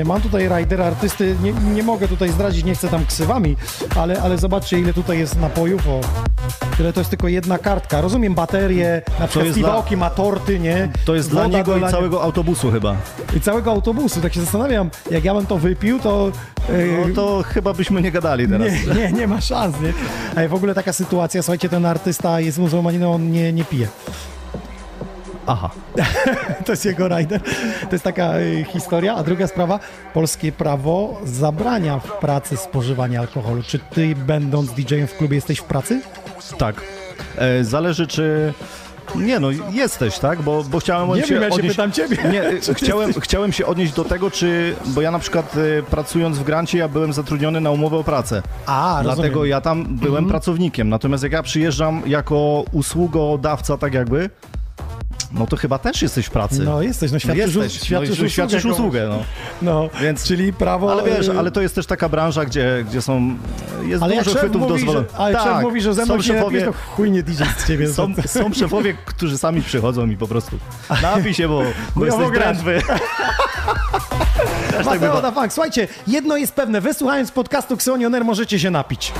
[0.00, 3.56] E, Mam tutaj rider artysty, nie, nie mogę tutaj zdradzić, nie chcę tam ksywami,
[3.96, 6.00] ale, ale zobaczcie ile tutaj jest napojów, o.
[6.76, 8.00] Tyle to jest tylko jedna kartka.
[8.00, 10.88] Rozumiem baterie, na przykład dla- Stiwoki ma torty, nie?
[11.04, 12.96] To jest dla Woda niego do i całego autobusu chyba.
[13.36, 14.20] i całego autobusu.
[14.20, 16.32] Tak się zastanawiam, jak ja bym to wypił, to...
[16.68, 18.68] e, No to chyba byśmy nie gadali teraz.
[18.68, 19.92] nie, nie, nie ma szans, nie?
[20.44, 23.88] A w ogóle taka sytuacja, słuchajcie, ten artysta jest muzułmaninem, on nie, nie pije.
[25.46, 25.70] Aha.
[26.64, 27.40] To jest jego rider.
[27.80, 29.14] To jest taka y, historia.
[29.14, 29.80] A druga sprawa,
[30.14, 33.62] polskie prawo zabrania w pracy spożywania alkoholu.
[33.62, 36.00] Czy ty, będąc DJ-em w klubie, jesteś w pracy?
[36.58, 36.80] Tak.
[37.38, 38.52] E, zależy czy...
[39.16, 40.42] Nie no, jesteś, tak?
[40.42, 41.76] Bo, bo chciałem Nie się wiem, ja się odnieść...
[41.76, 42.16] pytam ciebie.
[42.32, 44.74] Nie, e, chciałem, jesteś- chciałem się odnieść do tego, czy...
[44.86, 48.42] Bo ja na przykład e, pracując w Grancie, ja byłem zatrudniony na umowę o pracę.
[48.66, 49.50] A, Dlatego rozumiem.
[49.50, 50.88] ja tam byłem pracownikiem.
[50.88, 54.30] Natomiast jak ja przyjeżdżam jako usługodawca, tak jakby,
[55.32, 56.62] no to chyba też jesteś w pracy.
[56.62, 59.18] No jesteś, no świadczysz, Jesteś, us- świadczysz, no, świadczysz usługę no.
[59.62, 60.92] No, Więc- czyli prawo...
[60.92, 63.36] Ale wiesz, ale to jest też taka branża, gdzie, gdzie są,
[63.82, 65.10] jest ale dużo chwytów dozwolonych.
[65.18, 67.66] ale szef mówi, że ze mną są się szefowie, napijesz, to chuj nie DJ z
[67.68, 67.88] ciebie.
[67.92, 70.58] są, są szefowie, którzy sami przychodzą i po prostu
[71.02, 71.62] napij się, bo,
[71.96, 72.82] bo jesteś drętwy.
[74.70, 75.22] Tak Mateo bywa.
[75.22, 75.52] da Funk.
[75.52, 79.12] Słuchajcie, jedno jest pewne, wysłuchając podcastu Xonioner możecie się napić.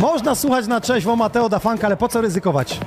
[0.00, 2.80] Można słuchać na trzeźwo Mateo da Funk, ale po co ryzykować?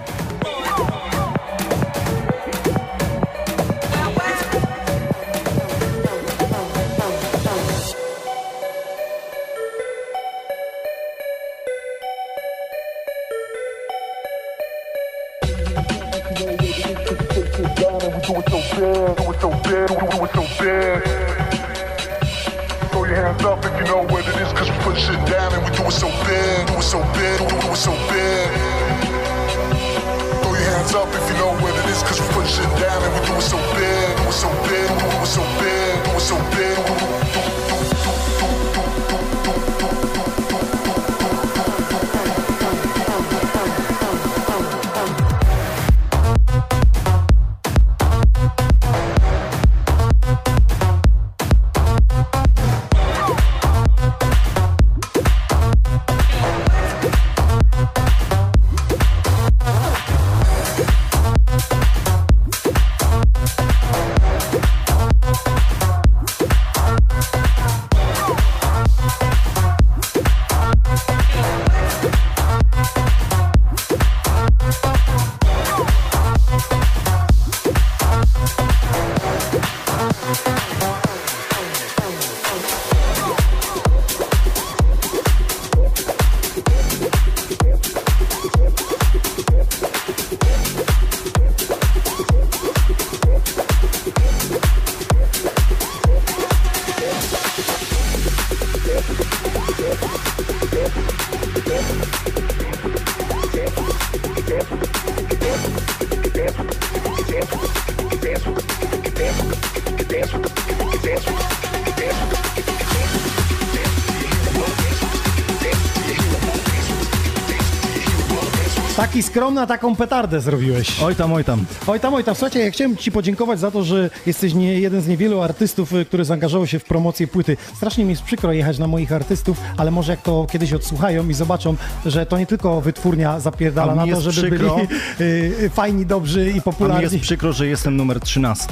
[119.52, 121.02] Taki skromny, a taką petardę zrobiłeś.
[121.04, 121.66] Oj tam, oj tam.
[121.88, 122.36] Oj tam, oj tam.
[122.36, 126.06] Słuchajcie, ja chciałem Ci podziękować za to, że jesteś nie, jeden z niewielu artystów, y,
[126.06, 127.58] który zaangażował się w promocję płyty.
[127.76, 131.34] Strasznie mi jest przykro jechać na moich artystów, ale może jak to kiedyś odsłuchają i
[131.34, 131.76] zobaczą,
[132.06, 134.76] że to nie tylko wytwórnia zapierdala na to, żeby przykro.
[134.76, 134.88] byli
[135.22, 137.04] y, y, fajni, dobrzy i A mi popularni.
[137.04, 138.68] jest przykro, że jestem numer 13.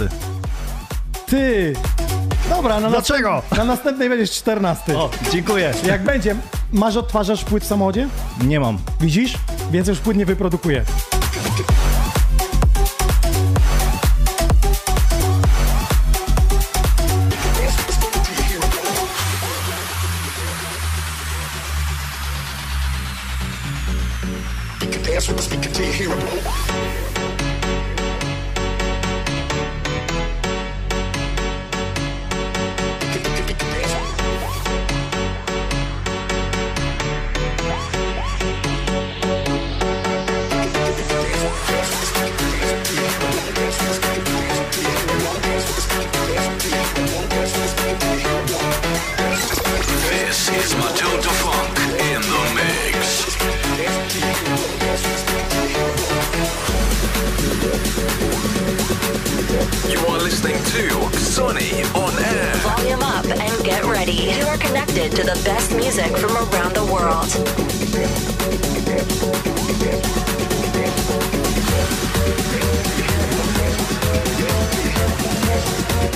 [1.25, 1.73] Ty!
[2.49, 3.41] Dobra, na, Dlaczego?
[3.57, 4.97] na następnej będziesz 14.
[4.97, 5.71] O, dziękuję.
[5.87, 6.35] Jak będzie,
[6.73, 8.07] masz odtwarzasz płyt w samochodzie?
[8.47, 8.77] Nie mam.
[9.01, 9.33] Widzisz?
[9.71, 10.85] Więc już płynnie wyprodukuje.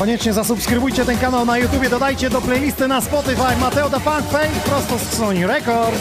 [0.03, 4.61] Koniecznie zasubskrybujcie ten kanał na YouTubie, dodajcie do playlisty na Spotify Mateo da Funk Fame
[4.65, 5.99] prosto z Sony Records.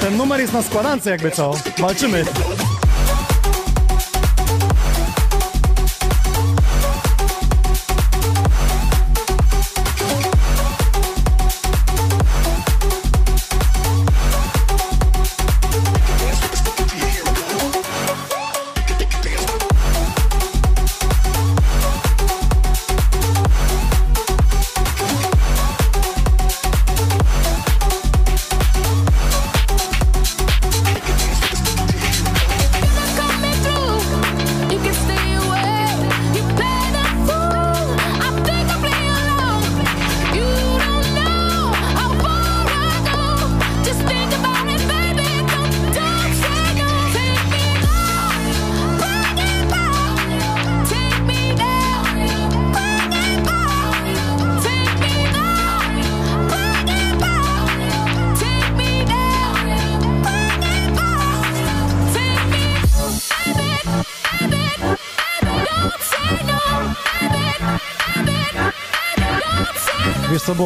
[0.00, 1.54] Ten numer jest na składance jakby co.
[1.78, 2.24] Walczymy.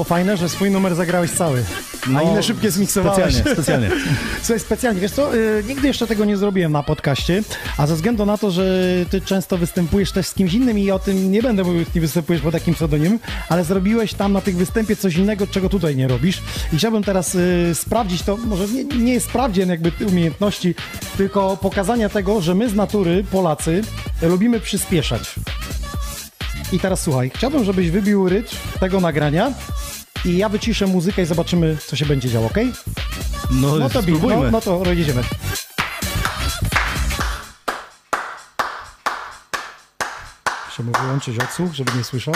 [0.09, 1.65] Fajne, że swój numer zagrałeś cały,
[2.07, 3.35] a No, inne szybkie zmiksowałeś.
[3.35, 3.91] specjalnie, specjalnie.
[4.43, 5.01] Słuchaj, specjalnie.
[5.01, 7.43] Wiesz co, y, nigdy jeszcze tego nie zrobiłem na podcaście,
[7.79, 8.65] a ze względu na to, że
[9.11, 12.43] ty często występujesz też z kimś innym i o tym nie będę mówił, nie występujesz
[12.43, 16.43] pod takim pseudonimem, ale zrobiłeś tam na tych występie coś innego, czego tutaj nie robisz.
[16.73, 20.75] I chciałbym teraz y, sprawdzić to, może nie, nie jest sprawdzien jakby umiejętności,
[21.17, 23.81] tylko pokazania tego, że my z natury, Polacy,
[24.23, 25.35] lubimy przyspieszać.
[26.73, 29.53] I teraz słuchaj, chciałbym, żebyś wybił rytm tego nagrania
[30.25, 32.55] i ja wyciszę muzykę i zobaczymy, co się będzie działo, ok?
[33.51, 34.51] No, No to, bij, no, spróbujmy.
[34.51, 35.23] no to jedziemy.
[40.67, 42.35] Muszę mu wyłączyć odsłuch, żeby nie słyszał.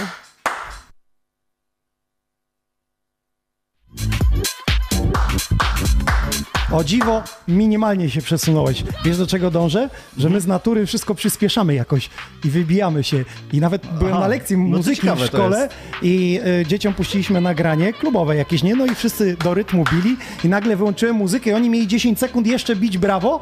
[6.73, 8.85] O dziwo, minimalnie się przesunąłeś.
[9.05, 9.89] Wiesz do czego dążę?
[10.19, 12.11] Że my z natury wszystko przyspieszamy jakoś
[12.45, 13.25] i wybijamy się.
[13.53, 15.69] I nawet byłem Aha, na lekcji no muzyki w szkole
[16.03, 18.75] i y, dzieciom puściliśmy nagranie klubowe jakieś, nie?
[18.75, 22.47] No i wszyscy do rytmu bili i nagle wyłączyłem muzykę i oni mieli 10 sekund
[22.47, 23.41] jeszcze bić brawo.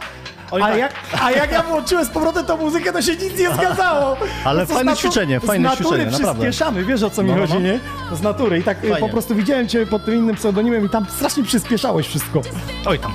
[0.51, 0.79] Oj, a, tak.
[0.79, 0.93] jak,
[1.23, 4.17] a jak ja włączyłem z powrotem tą muzykę, to się nic nie zgadzało.
[4.45, 6.41] Ale fajne natu- ćwiczenie, fajne z natury ćwiczenie, naprawdę.
[6.43, 7.61] przyspieszamy, wiesz o co mi No, no, chodzi, no.
[7.61, 7.81] nie?
[8.13, 8.59] Z natury.
[8.59, 9.09] I tak y, po Fajnie.
[9.09, 12.41] prostu widziałem cię pod tym innym pseudonimem i tam strasznie przyspieszałeś wszystko.
[12.87, 13.13] Oj tam.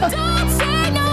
[0.00, 1.07] Don't say no.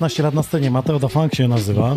[0.00, 1.96] 15 lat na scenie, Mateo da Funk się nazywa.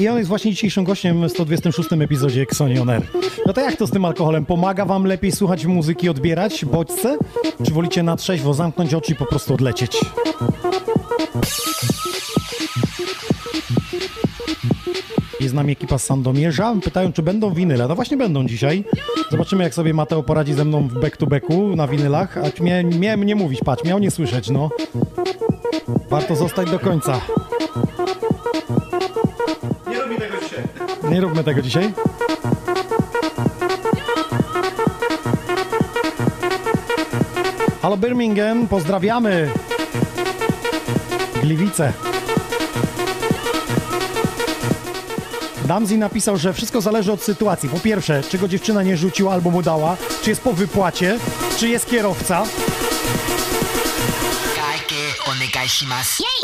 [0.00, 3.02] I on jest właśnie dzisiejszym gościem w 126 epizodzie Xoni On Air.
[3.46, 4.46] No to jak to z tym alkoholem?
[4.46, 7.18] Pomaga wam lepiej słuchać muzyki, odbierać bodźce?
[7.64, 10.00] Czy wolicie na trzeźwo zamknąć oczy i po prostu odlecieć?
[15.40, 16.74] Jest z nami ekipa z Sandomierza.
[16.84, 17.88] Pytają, czy będą winyle.
[17.88, 18.84] No właśnie będą dzisiaj.
[19.30, 22.38] Zobaczymy, jak sobie Mateo poradzi ze mną w back to backu na winylach.
[22.38, 24.70] A miałem nie mówić, patrz, miał nie słyszeć, no.
[26.14, 27.20] Warto zostać do końca.
[29.88, 30.64] Nie robi tego dzisiaj.
[31.10, 31.92] Nie róbmy tego dzisiaj.
[37.82, 39.50] Halo Birmingham, pozdrawiamy.
[41.42, 41.92] Gliwice.
[45.64, 47.68] Damzi napisał, że wszystko zależy od sytuacji.
[47.68, 51.18] Po pierwsze, czy go dziewczyna nie rzuciła albo mu dała, czy jest po wypłacie,
[51.56, 52.44] czy jest kierowca.
[55.64, 56.22] 介します。
[56.22, 56.26] イ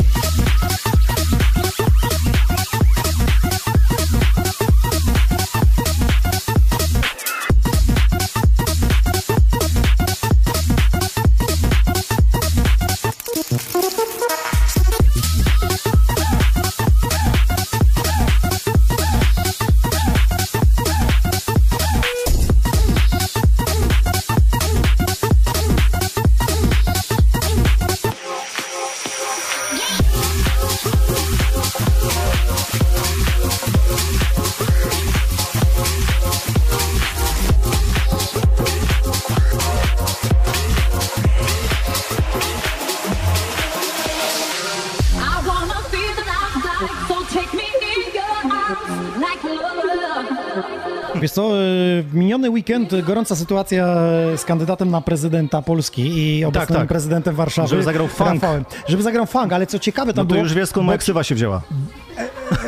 [52.31, 53.95] miniony weekend gorąca sytuacja
[54.37, 56.87] z kandydatem na prezydenta Polski i obecnym tak.
[56.87, 57.67] prezydentem Warszawy.
[57.67, 58.29] Żeby zagrał funk.
[58.29, 58.65] Rafałem.
[58.87, 60.43] Żeby zagrał funk, ale co ciekawe tam No to było...
[60.43, 61.61] już wiesz, skąd ksywa się wzięła.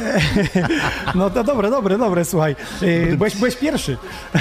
[1.16, 2.56] No to dobre, dobre, dobre, słuchaj.
[2.84, 3.97] Y, Byłeś, byłeś pierwszy.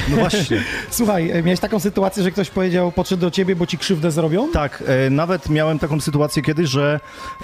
[0.09, 0.63] No właśnie.
[0.91, 4.49] Słuchaj, y, miałeś taką sytuację, że ktoś powiedział, podszedł do ciebie, bo ci krzywdę zrobią?
[4.53, 7.01] Tak, e, nawet miałem taką sytuację kiedyś, że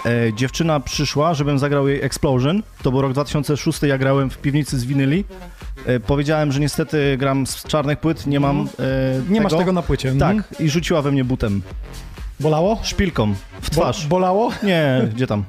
[0.06, 2.62] e, dziewczyna przyszła, żebym zagrał jej Explosion.
[2.82, 5.24] To był rok 2006, ja grałem w piwnicy z winyli.
[5.86, 9.82] E, powiedziałem, że niestety gram z czarnych płyt, nie mam e, Nie masz tego na
[9.82, 10.12] płycie.
[10.18, 10.66] Tak, Mhm.
[10.66, 11.62] i rzuciła we mnie butem.
[12.40, 12.78] Bolało?
[12.82, 14.02] Szpilką w twarz.
[14.06, 14.50] Bo, bolało?
[14.62, 15.44] Nie, gdzie tam?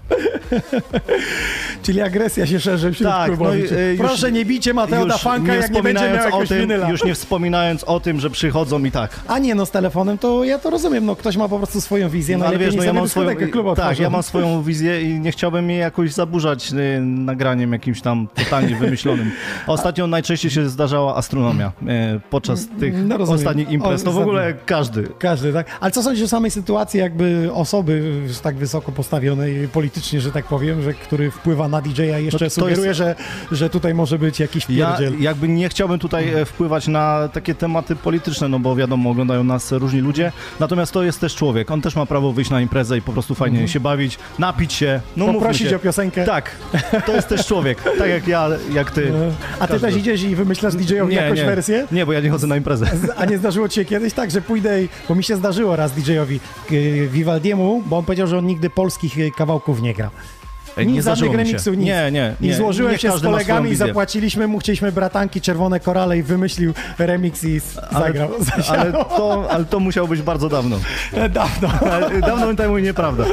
[1.83, 5.17] Czyli agresja się szerzy wśród Tak, no i, y, już- Proszę, nie bijcie Mateo da
[5.17, 8.91] Funka, jak nie będzie miał o tym, już nie wspominając o tym, że przychodzą i
[8.91, 9.19] tak.
[9.27, 12.09] A nie, no z telefonem to ja to rozumiem, no ktoś ma po prostu swoją
[12.09, 15.19] wizję, No, ale wiesz, no ja mam swoją, klubu tak, ja mam swoją wizję i
[15.19, 19.31] nie chciałbym jej jakoś zaburzać y, nagraniem jakimś tam totalnie wymyślonym.
[19.67, 24.03] Ostatnio najczęściej się zdarzała astronomia y, podczas tych No, ostatnich imprez.
[24.03, 25.07] To w ogóle każdy.
[25.19, 25.67] Każdy, tak.
[25.79, 30.82] Ale co sądzisz o samej sytuacji jakby osoby tak wysoko postawionej politycznie, że tak powiem,
[30.84, 33.15] że który wpływa na DJ-a jeszcze No sugeruje, jest- że,
[33.51, 35.21] że tutaj może być jakiś Ja pierdziel.
[35.21, 39.71] jakby nie chciałbym tutaj e, wpływać na takie tematy polityczne, no bo wiadomo, oglądają nas
[39.71, 43.01] różni ludzie, natomiast to jest też człowiek, on też ma prawo wyjść na imprezę i
[43.01, 45.39] po prostu fajnie się bawić, napić się, no Mhm.
[45.39, 46.25] Poprosić o piosenkę.
[46.25, 46.51] Tak,
[47.05, 49.11] to jest też człowiek, tak jak ja, jak ty.
[49.59, 51.88] A ty też idziesz i wymyślasz DJ-owi jakąś nie, wersję?
[51.91, 52.86] nie, bo ja nie chodzę na imprezę.
[53.17, 55.91] A nie zdarzyło ci się kiedyś tak, że pójdę, i, bo mi się zdarzyło raz
[55.91, 56.39] DJ-owi
[57.09, 60.09] Vivaldiemu, bo on powiedział, że on nigdy polskich y, kawałków nie gra.
[60.78, 61.86] Nic, nie żadnych remixów, nic.
[61.88, 62.55] Nie, nie, I nie.
[62.55, 67.43] złożyłem Niech się z kolegami i zapłaciliśmy mu, chcieliśmy bratanki, czerwone korale i wymyślił remix
[67.43, 67.61] i
[67.91, 68.30] zagrał.
[68.67, 70.80] Ale, ale, to, ale to musiało być bardzo dawno.
[71.30, 71.70] Dawno.
[71.91, 73.26] Ale Dawno temu nieprawda.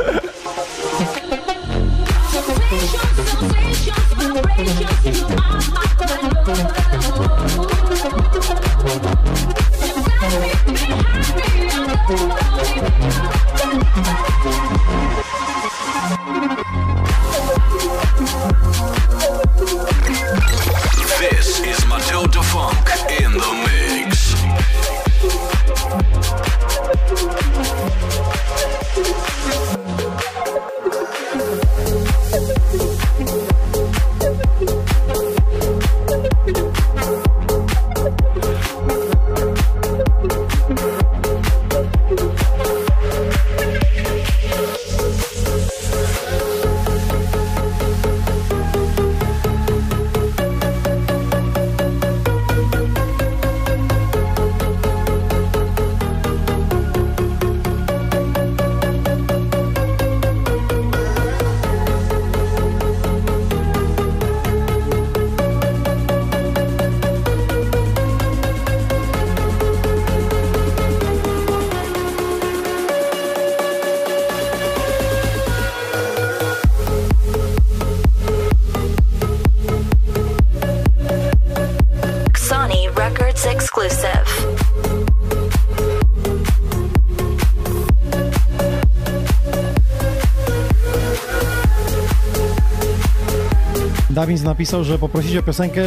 [94.17, 95.83] Dawid napisał, że poprosić o piosenkę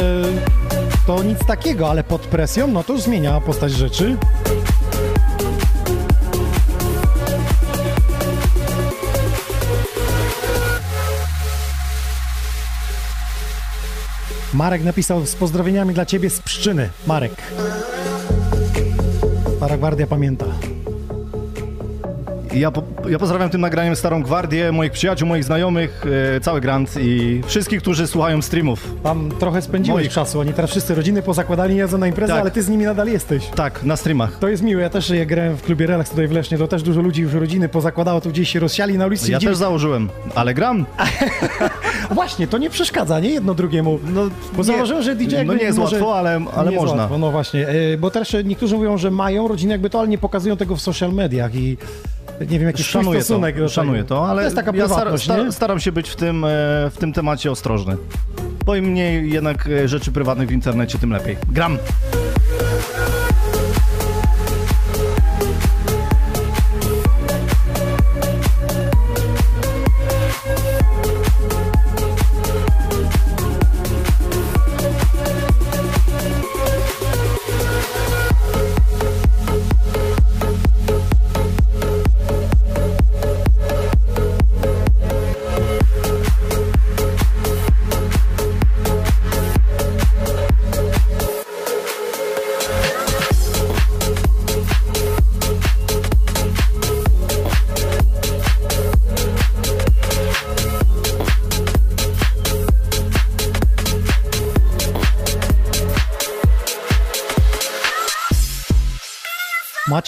[1.06, 4.16] to nic takiego, ale pod presją, no to zmienia postać rzeczy.
[14.54, 16.90] Marek napisał z pozdrowieniami dla ciebie z Pszczyny.
[17.06, 17.42] Marek.
[19.60, 20.46] Paragwardia pamięta.
[22.54, 26.04] Ja, po, ja pozdrawiam tym nagraniem Starą Gwardię, moich przyjaciół, moich znajomych,
[26.36, 28.94] e, cały Grant i wszystkich, którzy słuchają streamów.
[29.02, 30.12] Tam trochę spędziłeś Moich.
[30.12, 32.40] czasu, oni teraz wszyscy rodziny pozakładali, nie jedzą na imprezę, Tak.
[32.42, 33.46] ale ty z nimi nadal jesteś.
[33.46, 34.38] Tak, na streamach.
[34.38, 36.82] To jest miłe, ja też jak grałem w klubie Relax tutaj w Lesznie, to też
[36.82, 39.30] dużo ludzi już rodziny pozakładało, tu gdzieś się rozsiali na ulicy.
[39.30, 40.86] Ja widzimy- też założyłem, ale gram.
[42.10, 43.98] Właśnie, to nie przeszkadza, nie jedno drugiemu.
[44.14, 44.20] No,
[44.56, 45.96] Bo zauważyłem, że DJ No nie jest może...
[45.96, 47.02] łatwo, ale, ale nie jest można.
[47.02, 50.18] Łatwo, no właśnie, e, bo też niektórzy mówią, że mają rodziny jakby to, ale nie
[50.18, 51.76] pokazują tego w social mediach i
[52.40, 55.24] nie wiem, jaki swój Szanuję stosunek to, szanuję to, ale to jest taka ja prywatność,
[55.24, 56.48] star, staram się być w tym, e,
[56.90, 57.96] w tym temacie ostrożny.
[58.64, 61.36] Bo im mniej jednak e, rzeczy prywatnych w internecie, tym lepiej.
[61.48, 61.78] Gram.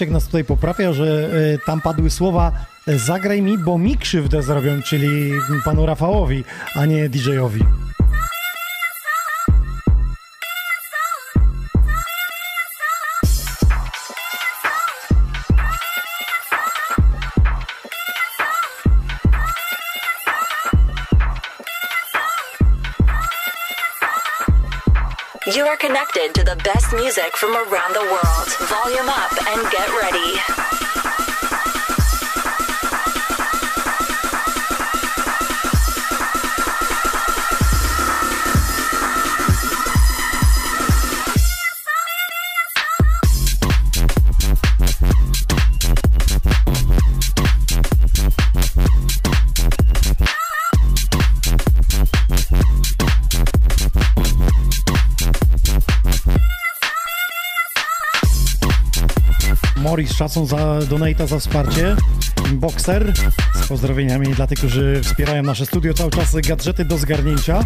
[0.02, 2.52] Maciek nas tutaj poprawia, że e, tam padły słowa
[2.88, 5.32] e, zagraj mi, bo mi krzywdę zrobią, czyli
[5.64, 6.44] panu Rafałowi,
[6.74, 7.64] a nie DJ-owi.
[26.52, 28.48] The best music from around the world.
[28.68, 30.81] Volume up and get ready.
[60.02, 61.96] Morris, szacun za donata, za wsparcie.
[62.52, 63.12] Boxer,
[63.54, 67.60] z pozdrowieniami dla tych, którzy wspierają nasze studio, cały czas gadżety do zgarnięcia.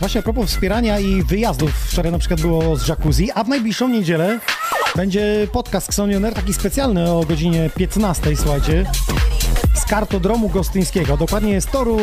[0.00, 3.88] Właśnie a propos wspierania i wyjazdów, wczoraj na przykład było z jacuzzi, a w najbliższą
[3.88, 4.40] niedzielę
[4.96, 8.86] będzie podcast Xonioner, taki specjalny o godzinie 15, słuchajcie,
[9.74, 11.98] z kartodromu gostyńskiego, dokładnie z toru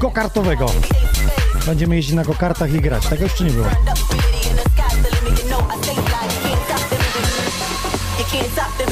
[0.00, 0.66] gokartowego.
[1.66, 3.68] Będziemy jeździć na gokartach i grać, tego jeszcze nie było.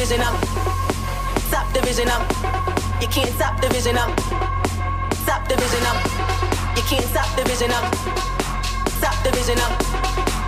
[0.05, 0.37] Vision up.
[1.49, 2.09] Stop the vision.
[3.01, 3.69] You can't stop the.
[3.81, 3.91] Stop.
[3.91, 5.57] You
[6.89, 7.25] can't stop.
[7.25, 7.87] Stop.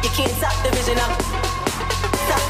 [0.04, 0.52] You can't stop.
[2.26, 2.46] Stop.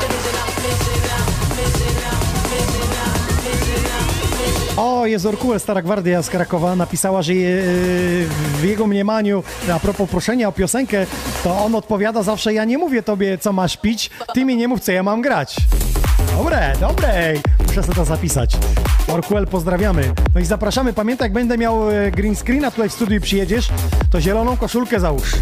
[4.77, 7.63] O, jest Orkuel, Stara Gwardia z Krakowa, napisała, że je,
[8.59, 9.43] w jego mniemaniu,
[9.73, 11.07] a propos proszenia o piosenkę,
[11.45, 14.81] to on odpowiada zawsze, ja nie mówię tobie, co masz pić, ty mi nie mów,
[14.81, 15.57] co ja mam grać.
[16.37, 17.35] Dobre, dobre,
[17.67, 18.57] muszę sobie to zapisać.
[19.09, 20.13] Orkuel, pozdrawiamy.
[20.35, 23.69] No i zapraszamy, pamiętaj, jak będę miał e, green screena tutaj w studiu i przyjedziesz,
[24.11, 25.33] to zieloną koszulkę załóż.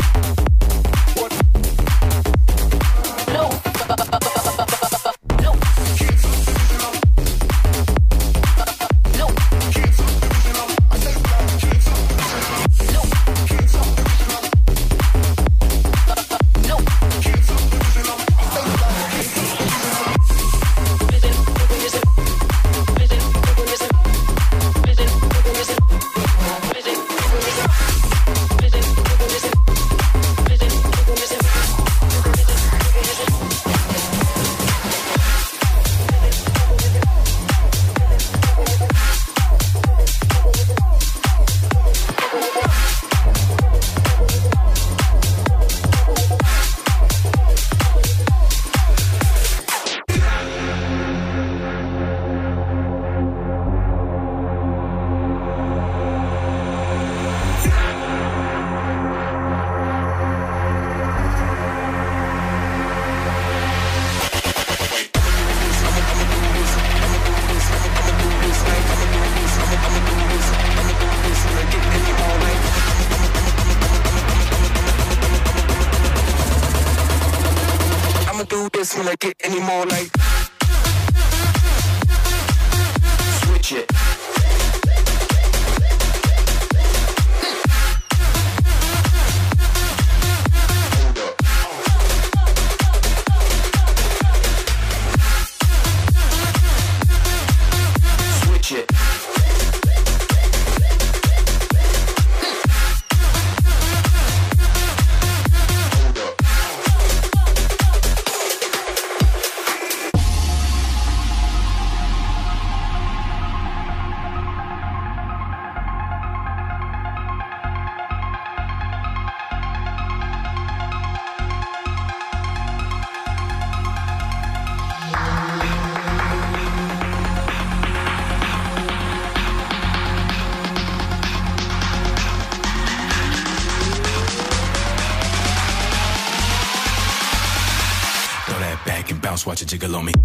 [139.55, 140.24] watch it jiggle on me.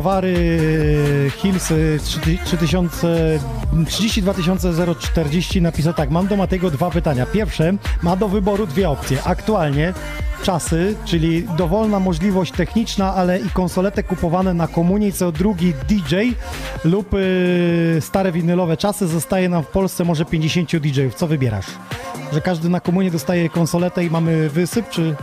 [0.00, 1.72] browary Hills
[2.44, 3.40] 3000,
[3.86, 4.34] 32
[4.94, 7.26] 040 napisał tak, mam do Matego dwa pytania.
[7.26, 7.72] Pierwsze,
[8.02, 9.22] ma do wyboru dwie opcje.
[9.24, 9.92] Aktualnie
[10.42, 16.14] czasy, czyli dowolna możliwość techniczna, ale i konsolety kupowane na komunii, co drugi DJ
[16.84, 19.06] lub y, stare winylowe czasy.
[19.06, 21.14] Zostaje nam w Polsce może 50 DJ-ów.
[21.14, 21.66] Co wybierasz?
[22.32, 25.14] Że każdy na komunie dostaje konsoletę i mamy wysyp, czy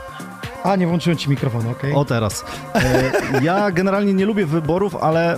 [0.68, 1.94] a, nie włączyłem ci mikrofonu, okej.
[1.94, 2.46] O teraz.
[2.76, 3.12] E,
[3.44, 5.38] ja generalnie nie lubię wyborów, ale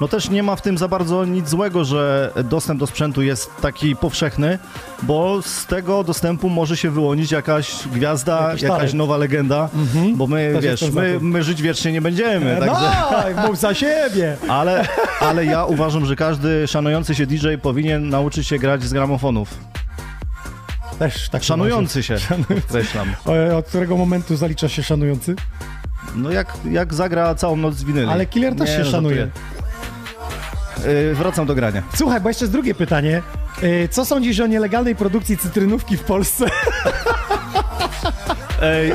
[0.00, 3.50] no też nie ma w tym za bardzo nic złego, że dostęp do sprzętu jest
[3.62, 4.58] taki powszechny,
[5.02, 8.94] bo z tego dostępu może się wyłonić jakaś gwiazda, Jakiś jakaś talent.
[8.94, 9.68] nowa legenda,
[10.14, 12.56] bo my, Też wiesz, my, my żyć wiecznie nie będziemy.
[12.56, 12.90] Także...
[13.36, 14.36] No, mów za siebie.
[14.48, 14.88] Ale,
[15.20, 19.54] ale ja uważam, że każdy szanujący się DJ powinien nauczyć się grać z gramofonów.
[20.98, 22.54] Też tak Szanujący się, Szanujący.
[22.54, 23.08] podkreślam.
[23.26, 25.34] O, Od którego momentu zalicza się szanujący?
[26.14, 28.08] No jak, jak zagra całą noc z winyli.
[28.08, 29.28] Ale Killer też Nie, się no, szanuje.
[30.86, 31.82] Yy, wracam do grania.
[31.94, 33.22] Słuchaj, bo jeszcze jest drugie pytanie.
[33.62, 36.44] Yy, Co sądzisz o nielegalnej produkcji cytrynówki w Polsce?
[38.62, 38.92] Ej,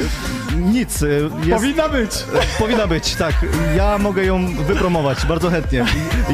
[0.58, 1.02] nic.
[1.02, 2.12] y, Jest, Powinna być.
[2.60, 3.34] powinna być, tak.
[3.78, 5.86] Ja mogę ją wypromować bardzo chętnie.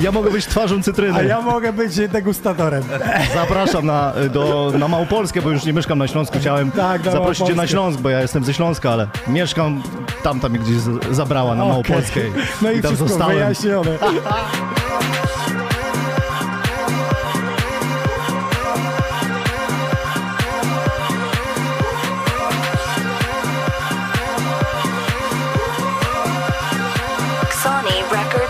[0.01, 1.19] Ja mogę być twarzą cytryny.
[1.19, 2.83] A ja mogę być degustatorem.
[3.33, 6.37] Zapraszam na, do, na Małopolskę, bo już nie mieszkam na Śląsku.
[6.39, 7.67] Chciałem Tak, na zaprosić cię na.
[7.67, 9.83] Śląsk, bo ja jestem ze Śląska, ale mieszkam
[10.23, 10.75] tam, tam gdzieś
[11.11, 11.69] zabrała na Okej.
[11.69, 12.19] Małopolskę.
[12.61, 13.37] No i tam wszystko zostałem.
[13.37, 13.91] wyjaśnione.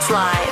[0.09, 0.48] Sony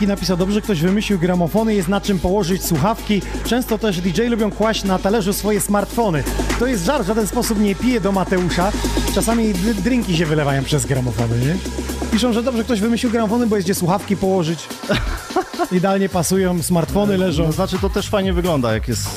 [0.00, 3.22] Key napisał, dobrze ktoś wymyślił gramofony, jest na czym położyć słuchawki.
[3.44, 6.24] Często też DJ lubią kłaść na talerzu swoje smartfony.
[6.58, 8.72] To jest żart, w żaden sposób nie piję do Mateusza.
[9.14, 9.52] Czasami
[9.84, 11.56] drinki się wylewają przez gramofony, nie?
[12.12, 14.68] Piszą, że dobrze ktoś wymyślił gramofony, bo jest gdzie słuchawki położyć.
[15.72, 17.46] Idealnie pasują, smartfony leżą.
[17.46, 19.08] No, znaczy to też fajnie wygląda, jak jest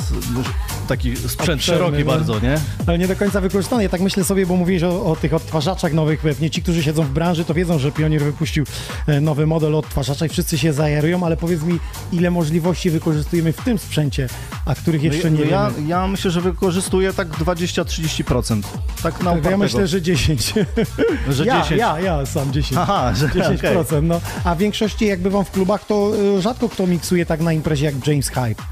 [0.88, 2.06] taki sprzęt Obszerny, szeroki no.
[2.06, 2.58] bardzo, nie?
[2.88, 3.84] Ale nie do końca wykorzystany.
[3.84, 6.20] Ja tak myślę sobie, bo mówiłeś o, o tych odtwarzaczach nowych.
[6.20, 8.66] Pewnie ci, którzy siedzą w branży, to wiedzą, że Pionier wypuścił
[9.08, 11.80] e, nowy model odtwarzacza i wszyscy się zajarują, ale powiedz mi,
[12.12, 14.28] ile możliwości wykorzystujemy w tym sprzęcie,
[14.66, 15.88] a których jeszcze No nie ja, wiemy.
[15.88, 18.62] ja myślę, że wykorzystuję tak 20-30%.
[19.04, 19.58] Tak na ja upartego.
[19.58, 20.54] myślę, że 10.
[21.30, 21.80] Że ja, 10.
[21.80, 22.78] ja, ja sam 10.
[22.82, 24.22] Aha, że 10%, no.
[24.44, 27.86] A w większości jak bywam w klubach, to y, rzadko kto miksuje tak na imprezie
[27.86, 28.64] jak James Hype.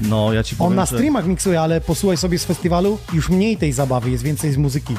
[0.00, 3.28] No, ja ci powiem, On na że- streamach miksuje, ale posłuchaj sobie z festiwalu, już
[3.28, 4.94] mniej tej zabawy, jest więcej z muzyki.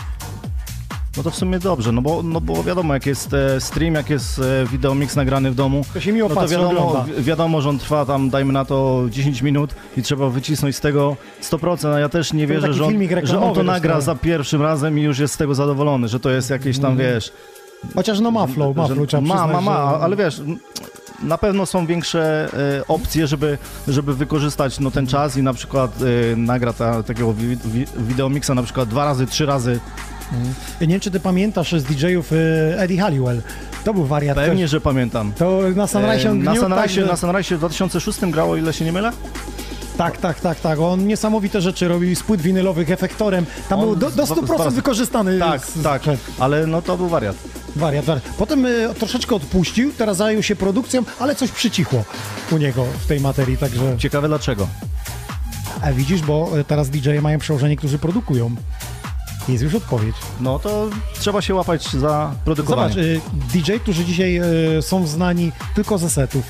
[1.17, 4.09] No to w sumie dobrze, no bo, no bo wiadomo, jak jest e, stream, jak
[4.09, 7.69] jest e, wideomix nagrany w domu, To się miło no to wiadomo, wi- wiadomo, że
[7.69, 11.99] on trwa tam, dajmy na to 10 minut i trzeba wycisnąć z tego 100%, a
[11.99, 12.93] ja też nie wierzę, że on,
[13.23, 16.29] że on to nagra za pierwszym razem i już jest z tego zadowolony, że to
[16.29, 17.31] jest jakieś tam, wiesz...
[17.95, 20.41] Chociaż no ma flow, ma że- flow, ma, ma, ma, że- ale wiesz,
[21.21, 22.49] na pewno są większe
[22.79, 23.57] e, opcje, żeby,
[23.87, 25.91] żeby wykorzystać no, ten czas i na przykład
[26.31, 29.79] e, nagra ta, takiego wi, wi, wideomixa na przykład dwa razy, trzy razy.
[30.81, 32.35] Nie wiem, czy ty pamiętasz z DJ-ów y,
[32.77, 33.41] Eddie Halliwell.
[33.83, 34.35] To był wariat.
[34.35, 34.71] Pewnie, też.
[34.71, 35.33] że pamiętam.
[35.33, 38.85] To na Sunrise E, on na Sunrise, także- na Sunrise w 2006 grało, ile się
[38.85, 39.11] nie mylę?
[39.99, 40.79] Tak, tak, tak, tak.
[40.79, 43.45] On niesamowite rzeczy robił z płyt winylowych efektorem.
[43.69, 46.01] Tam On był do, do z- 100% z- wykorzystany Tak, z- tak,
[46.39, 47.35] ale no to był wariat.
[47.75, 48.23] Wariat, wariat.
[48.37, 52.03] Potem y, troszeczkę odpuścił, teraz zajął się produkcją, ale coś przycichło
[52.51, 53.97] u niego w tej materii, także...
[53.97, 54.67] Ciekawe dlaczego.
[55.81, 58.55] A widzisz, bo y, teraz DJ mają przełożenie, którzy produkują.
[59.49, 60.15] Jest już odpowiedź.
[60.39, 60.89] No to
[61.19, 62.93] trzeba się łapać za produkowanie.
[62.93, 63.21] Zobacz, y,
[63.53, 64.41] DJ, którzy dzisiaj
[64.77, 66.43] y, są znani tylko ze setów.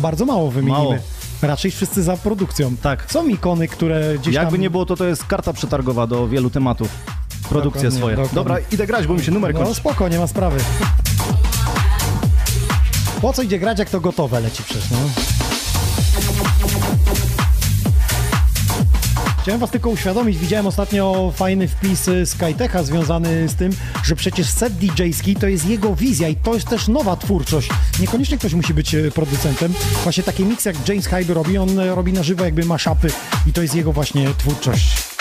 [0.00, 0.78] Bardzo mało wymienimy.
[0.78, 0.94] Mało.
[1.42, 2.76] Raczej wszyscy za produkcją.
[2.76, 3.04] Tak.
[3.12, 4.60] Są ikony, które gdzieś Jakby tam...
[4.60, 6.88] nie było, to to jest karta przetargowa do wielu tematów.
[7.48, 8.16] Produkcje Dokładnie, swoje.
[8.16, 8.34] dokładnie.
[8.34, 9.74] Dobra, idę grać, bo mi się numer No kończy.
[9.74, 10.60] spoko, nie ma sprawy.
[13.20, 14.96] Po co idzie grać, jak to gotowe leci przecież, no?
[19.42, 23.72] Chciałem was tylko uświadomić, widziałem ostatnio fajny wpis y, Skytecha związany z tym,
[24.04, 27.68] że przecież set DJ-ski to jest jego wizja i to jest też nowa twórczość.
[28.00, 29.72] Niekoniecznie ktoś musi być y, producentem.
[30.02, 33.10] Właśnie takie mix jak James Hyde robi, on y, robi na żywo jakby mashupy
[33.46, 35.11] i to jest jego właśnie twórczość.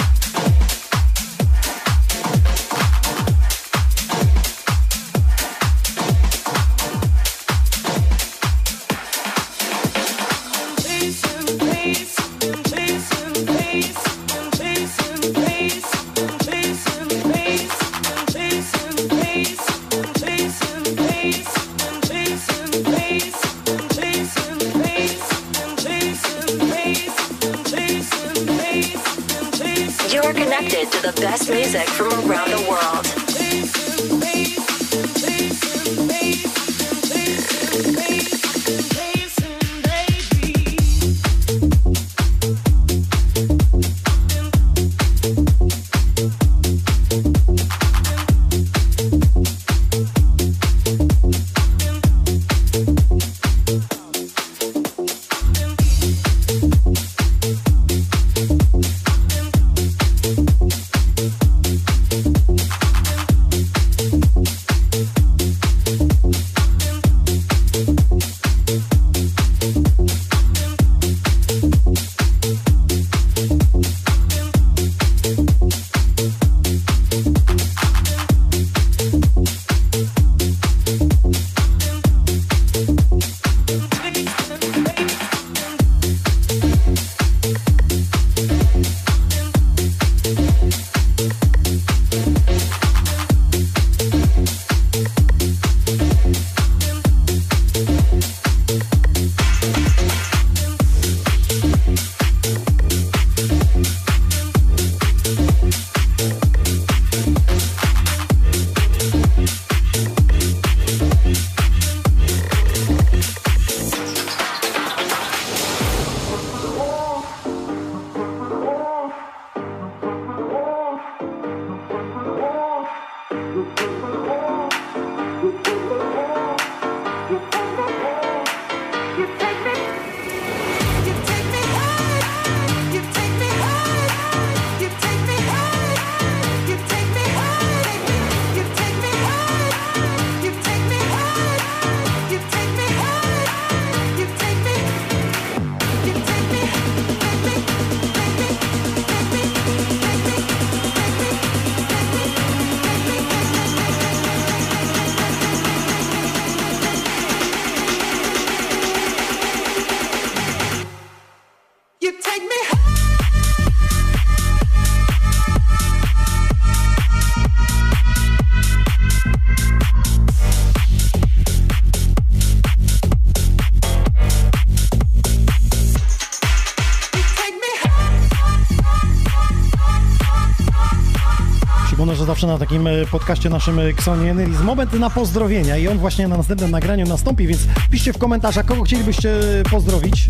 [182.42, 185.98] Zawsze na takim e, podcaście naszym e, Xoni Energy jest moment na pozdrowienia i on
[185.98, 187.62] właśnie na następnym nagraniu nastąpi, więc
[187.92, 190.30] piszcie w komentarzach, kogo chcielibyście e, pozdrowić.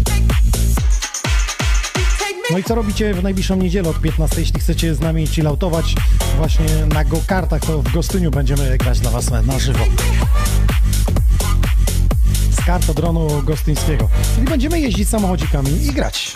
[2.52, 5.96] No i co robicie w najbliższą niedzielę od 15, jeśli chcecie z nami chilloutować
[6.38, 9.86] właśnie na go-kartach, to w Gostyniu będziemy grać dla was na żywo.
[12.52, 14.10] Z kart od dronu gostyńskiego.
[14.36, 16.34] Czyli będziemy jeździć samochodzikami i grać.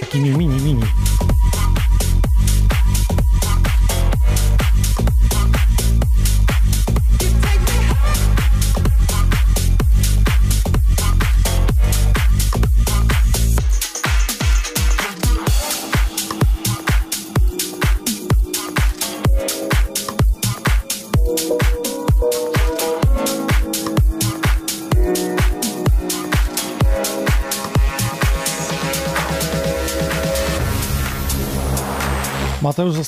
[0.00, 0.82] Takimi mini, mini.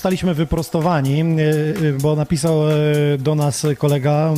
[0.00, 2.74] Zostaliśmy wyprostowani, e, e, bo napisał e,
[3.18, 4.34] do nas kolega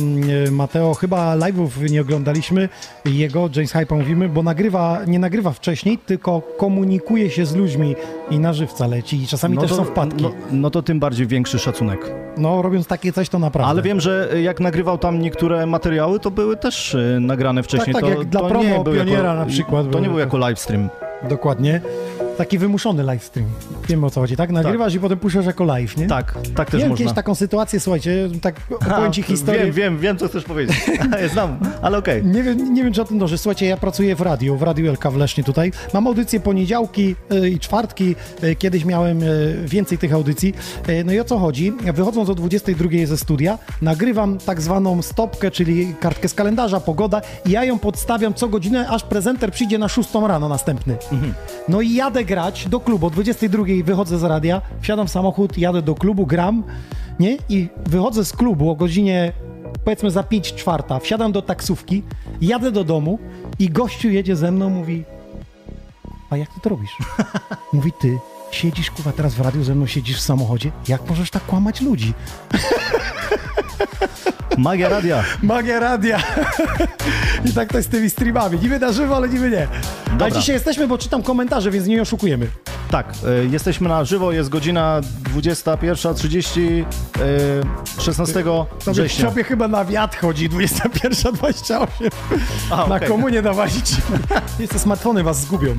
[0.51, 2.69] Mateo, chyba live'ów nie oglądaliśmy,
[3.05, 7.95] jego, James Hype'a mówimy, bo nagrywa, nie nagrywa wcześniej, tylko komunikuje się z ludźmi
[8.31, 10.23] i na żywca leci i czasami też to, są wpadki.
[10.23, 12.11] No, no to tym bardziej większy szacunek.
[12.37, 13.69] No, robiąc takie coś, to naprawdę.
[13.69, 17.93] Ale wiem, że jak nagrywał tam niektóre materiały, to były też nagrane wcześniej.
[17.93, 20.19] tak, to, jak dla to promo nie był Pioniera jako, na przykład To nie był
[20.19, 20.89] jako livestream.
[21.29, 21.81] Dokładnie.
[22.37, 23.49] Taki wymuszony live stream.
[23.89, 24.51] Wiemy o co chodzi, tak?
[24.51, 26.07] Nagrywasz i potem puszczasz jako live, nie?
[26.07, 27.03] Tak, tak też Miałem można.
[27.03, 29.63] kiedyś taką sytuację, słuchajcie, tak opowiem ci historię.
[29.63, 30.77] Wiem, wiem, wiem, co chcesz powiedzieć.
[31.33, 32.25] Znam, ale okej.
[32.25, 33.37] Nie wiem, nie wiem, czy o tym dąży.
[33.37, 35.71] Słuchajcie, ja pracuję w radiu, w Radiu LK w Lesznie tutaj.
[35.93, 38.15] Mam audycje poniedziałki y, i czwartki.
[38.43, 40.53] Y, Kiedyś miałem y, więcej tych audycji.
[41.05, 41.73] No i o co chodzi?
[41.93, 47.51] Wychodząc o 22 ze studia, nagrywam tak zwaną stopkę, czyli kartkę z kalendarza, pogoda i
[47.51, 50.97] ja ją podstawiam co godzinę, aż prezenter przyjdzie na 6 rano następny.
[51.67, 53.07] No i jadę grać do klubu.
[53.07, 56.63] O 22 wychodzę z radia, wsiadam w samochód, jadę do klubu, gram,
[57.19, 57.37] nie?
[57.49, 59.33] I wychodzę z klubu o godzinie
[59.83, 62.03] powiedzmy za 5 czwarta, wsiadam do taksówki,
[62.41, 63.19] jadę do domu
[63.59, 65.03] i gościu jedzie ze mną, mówi
[66.29, 66.97] a jak ty to robisz?
[67.73, 68.19] mówi ty,
[68.51, 72.13] siedzisz kurwa teraz w radiu ze mną, siedzisz w samochodzie, jak możesz tak kłamać ludzi?
[74.57, 75.23] Magia radia.
[75.43, 76.19] Magia radia.
[77.49, 78.59] I tak to jest z tymi streamami.
[78.59, 79.67] Niby na żywo, ale niby nie.
[80.05, 80.39] A Dobra.
[80.39, 82.47] dzisiaj jesteśmy, bo czytam komentarze, więc nie oszukujemy.
[82.91, 85.01] Tak, e, jesteśmy na żywo, jest godzina
[85.35, 86.85] 21.30
[87.97, 89.29] e, 16 To września.
[89.29, 91.87] sobie chyba na wiatr chodzi, 21.28.
[92.71, 93.07] A, na okej.
[93.07, 93.91] komunie dawalić.
[94.71, 95.75] Te smartfony was zgubią.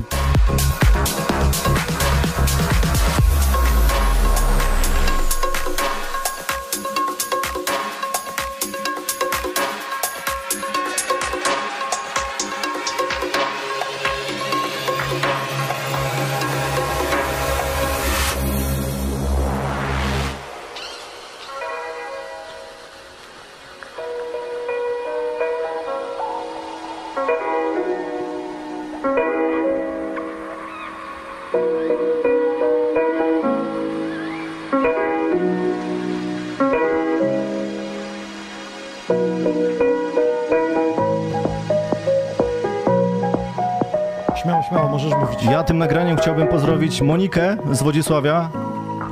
[46.25, 48.49] Chciałbym pozdrowić Monikę z Wodzisławia,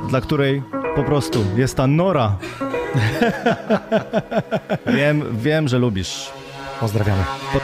[0.08, 0.62] dla której
[0.96, 2.36] po prostu jest ta Nora.
[4.96, 6.30] wiem, wiem, że lubisz.
[6.80, 7.22] Pozdrawiamy.
[7.56, 7.63] Oh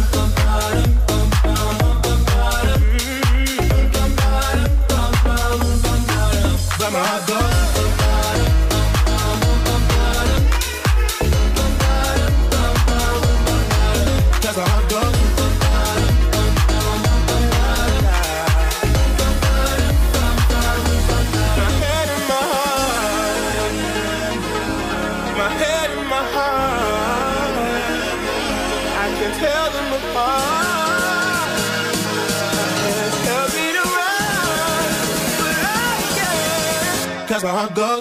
[37.41, 37.71] Can't.
[37.71, 38.00] Cause my heart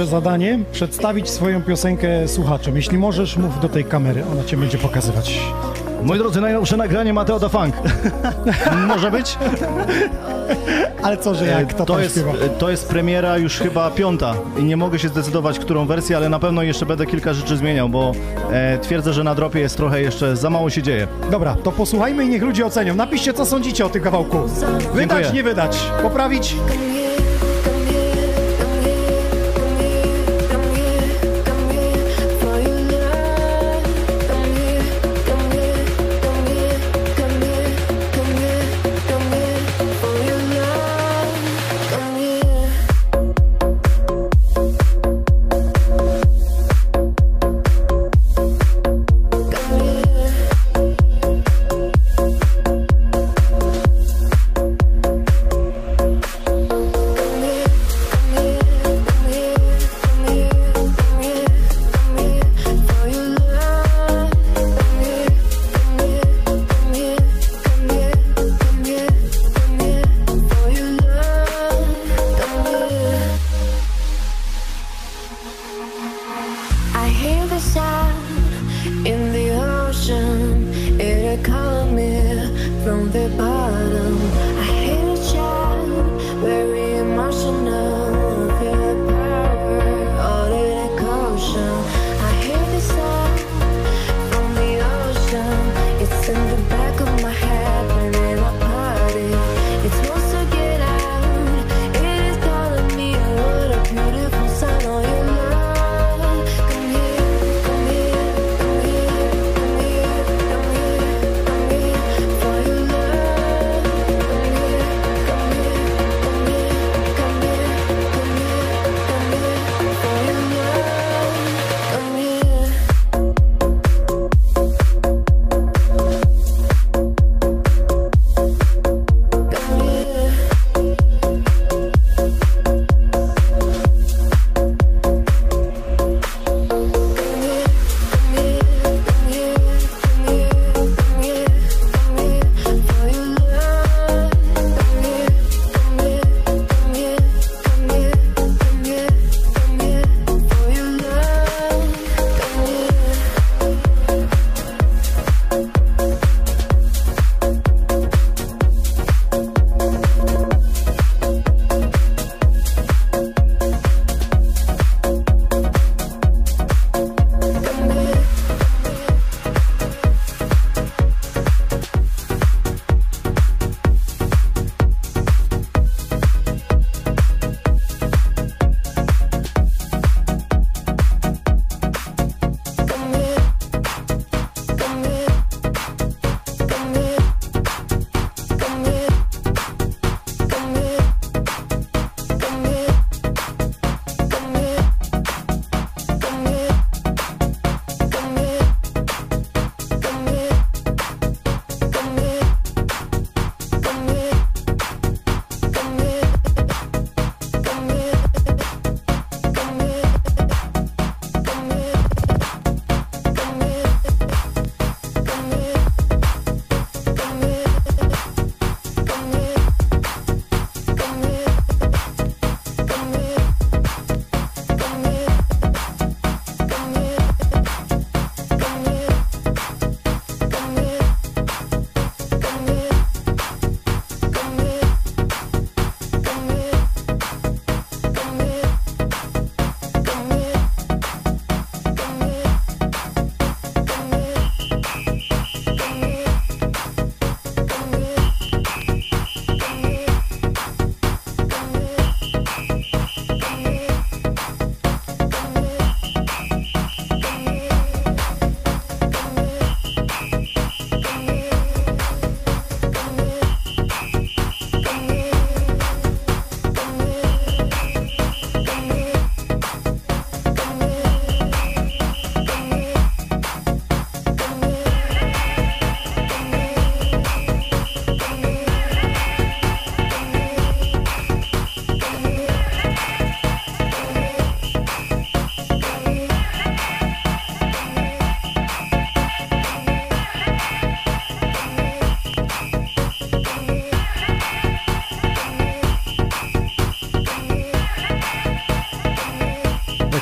[0.00, 2.76] Najtrudniejsze zadanie przedstawić swoją piosenkę słuchaczom.
[2.76, 5.40] Jeśli możesz, mów do tej kamery, ona cię będzie pokazywać.
[6.02, 7.74] Moi drodzy, najnowsze nagranie Mateo da Funk.
[8.88, 9.38] Może być?
[11.02, 11.74] Ale co, że jak?
[11.74, 12.32] To tam jest, śpiewa?
[12.58, 16.38] to jest premiera już chyba piąta i nie mogę się zdecydować, którą wersję, ale na
[16.38, 18.12] pewno jeszcze będę kilka rzeczy zmieniał, bo
[18.52, 21.08] e, twierdzę, że na dropie jest trochę jeszcze za mało się dzieje.
[21.30, 22.94] Dobra, to posłuchajmy i niech ludzie ocenią.
[22.94, 24.38] Napiszcie, co sądzicie o tym kawałku.
[24.38, 25.30] Wydać, Dziękuję.
[25.32, 25.78] nie wydać.
[26.02, 26.54] Poprawić?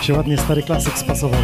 [0.09, 1.40] Się ładnie stary klasyk spasował.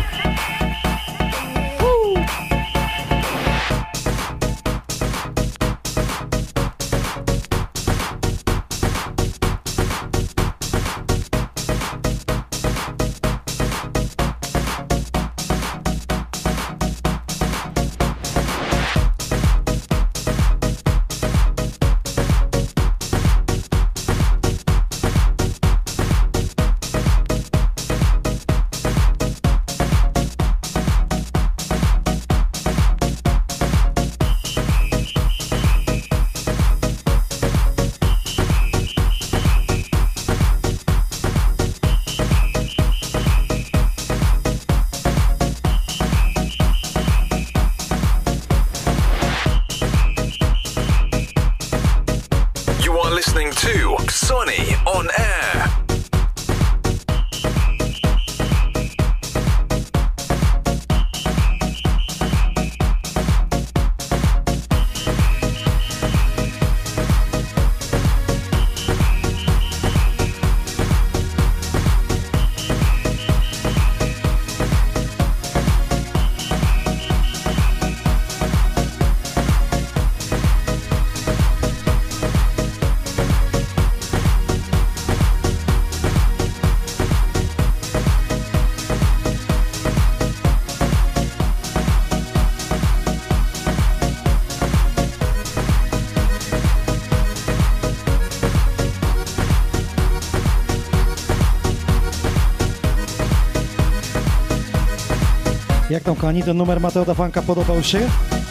[106.04, 108.00] Tam kochani, ten numer Mateo da Fanka podobał się?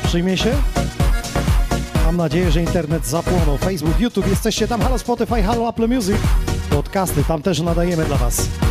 [0.03, 0.51] Przyjmie się?
[2.05, 3.57] Mam nadzieję, że internet zapłonął.
[3.57, 6.17] Facebook, YouTube, jesteście tam, halo Spotify, halo Apple Music.
[6.69, 8.62] Podcasty, tam też nadajemy dla Was.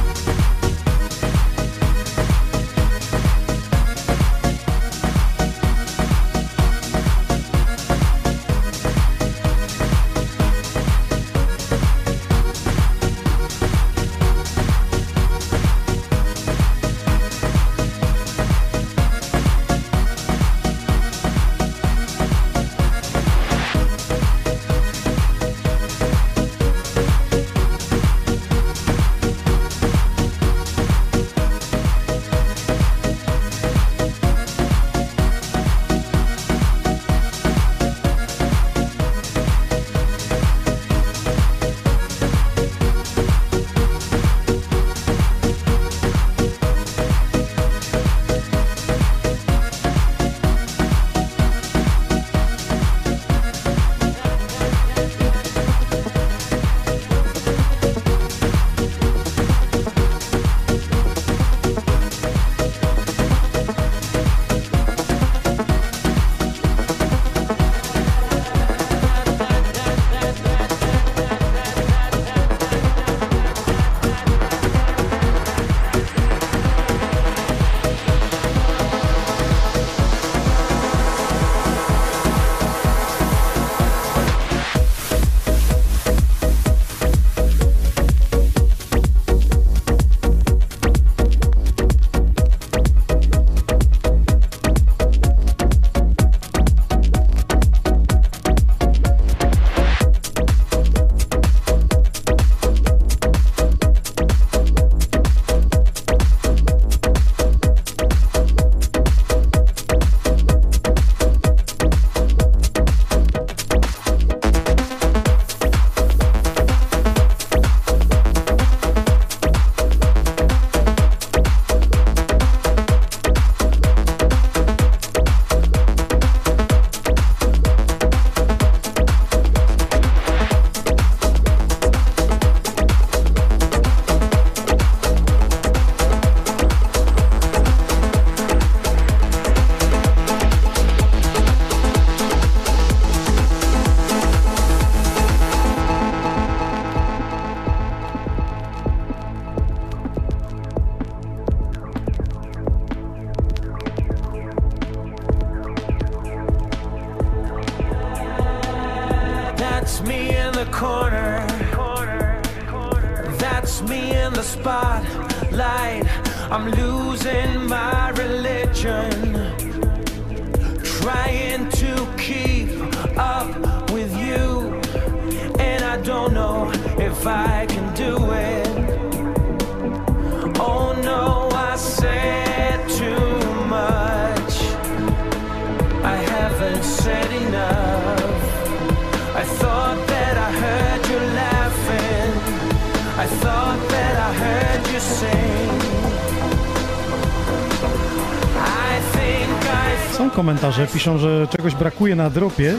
[201.03, 202.75] Piszą, że czegoś brakuje na dropie,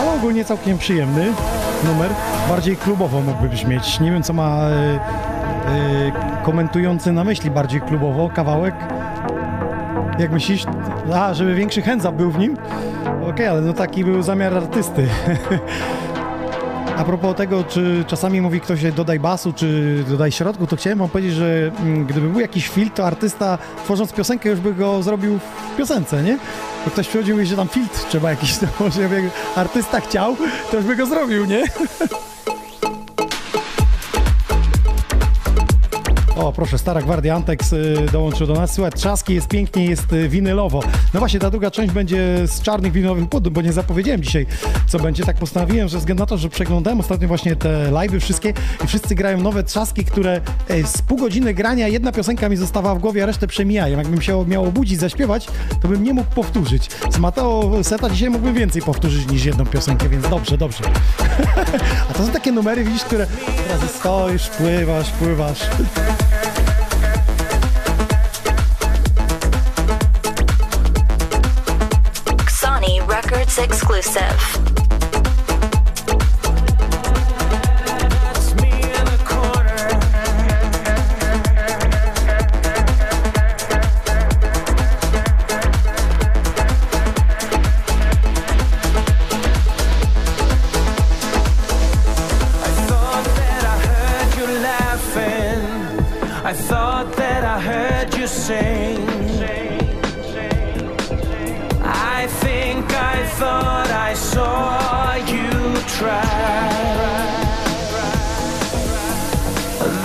[0.00, 1.32] ale ogólnie całkiem przyjemny
[1.84, 2.10] numer.
[2.48, 4.00] Bardziej klubowo mógłby brzmieć.
[4.00, 5.00] Nie wiem, co ma e,
[5.66, 8.74] e, komentujący na myśli bardziej klubowo kawałek.
[10.18, 10.64] Jak myślisz?
[11.14, 12.56] A, żeby większy chętza był w nim?
[13.30, 15.08] Okej, ale no taki był zamiar artysty.
[16.96, 21.08] A propos tego, czy czasami mówi ktoś dodaj basu, czy dodaj środku, to chciałem wam
[21.08, 25.38] powiedzieć, że mm, gdyby był jakiś filtr, to artysta tworząc piosenkę już by go zrobił
[25.38, 26.38] w piosence, nie?
[26.84, 28.54] Bo ktoś przychodził i że tam filtr trzeba jakiś,
[29.00, 30.36] jakby artysta chciał,
[30.70, 31.64] to już by go zrobił, nie?
[36.62, 38.74] Proszę, Stara Gwardia Antex y, dołączył do nas.
[38.74, 40.80] Słuchaj, trzaski jest pięknie, jest y, winylowo.
[41.14, 44.46] No właśnie, ta druga część będzie z czarnych winylowych płodów, bo nie zapowiedziałem dzisiaj,
[44.86, 45.24] co będzie.
[45.24, 48.52] Tak postanowiłem, że ze względu na to, że przeglądałem ostatnio właśnie te live'y wszystkie
[48.84, 52.94] i wszyscy grają nowe trzaski, które e, z pół godziny grania jedna piosenka mi została
[52.94, 53.98] w głowie, a resztę przemijają.
[53.98, 55.48] Jakbym się miał obudzić, zaśpiewać,
[55.82, 56.88] to bym nie mógł powtórzyć.
[57.10, 60.84] Z Mateo Seta dzisiaj mógłbym więcej powtórzyć niż jedną piosenkę, więc dobrze, dobrze.
[62.10, 63.26] a to są takie numery, widzisz, które
[63.68, 65.60] teraz stoisz, pływasz, pływasz.
[74.02, 74.61] Exclusive.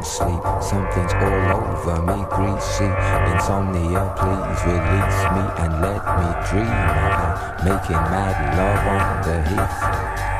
[0.00, 2.88] Can't sleep, something's all over me, greasy.
[3.32, 9.76] Insomnia, please release me and let me dream about making mad love on the heath.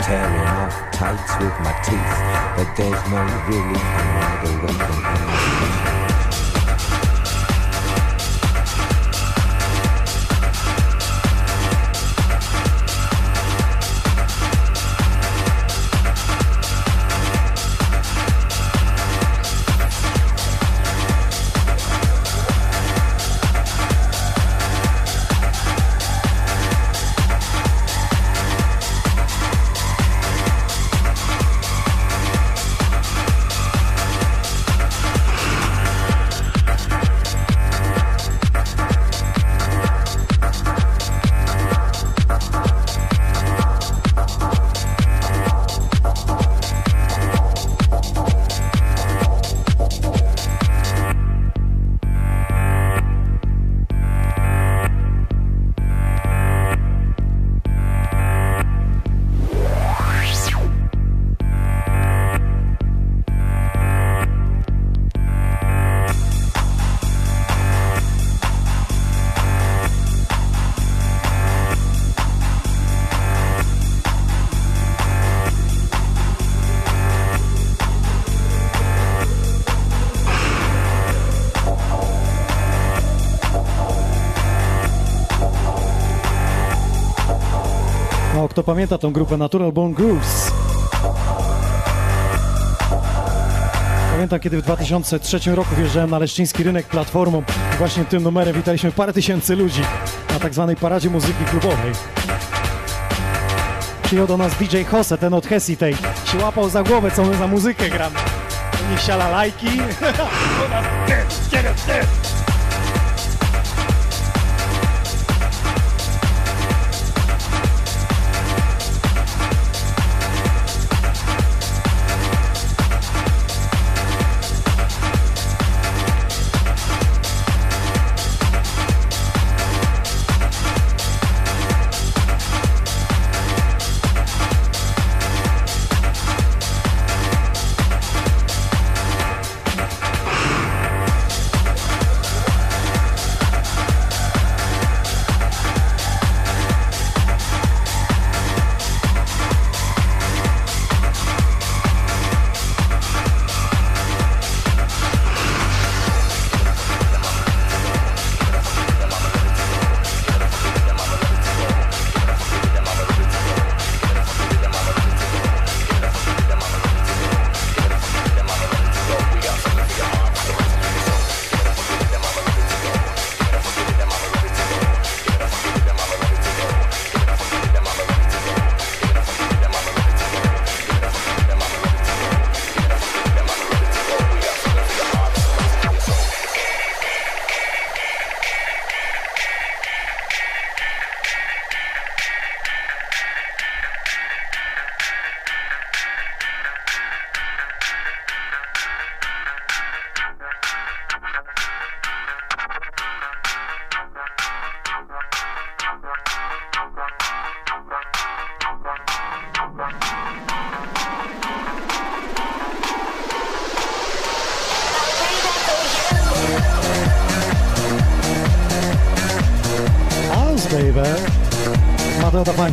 [0.00, 2.16] Tearing off tights with my teeth,
[2.56, 3.20] but there's no
[3.52, 3.84] relief.
[3.84, 6.09] I'm wide awake and
[88.60, 90.52] kto pamięta tą grupę Natural Bone Grooves?
[94.12, 97.42] Pamiętam, kiedy w 2003 roku wjeżdżałem na leszczyński rynek platformą
[97.78, 99.82] właśnie tym numerem witaliśmy parę tysięcy ludzi
[100.32, 101.92] na tak zwanej paradzie muzyki klubowej.
[104.02, 105.96] Przyjął do nas DJ Jose, ten od Hesitate.
[106.32, 108.16] Się łapał za głowę, co my za muzykę gramy.
[108.92, 109.66] Nie siala lajki.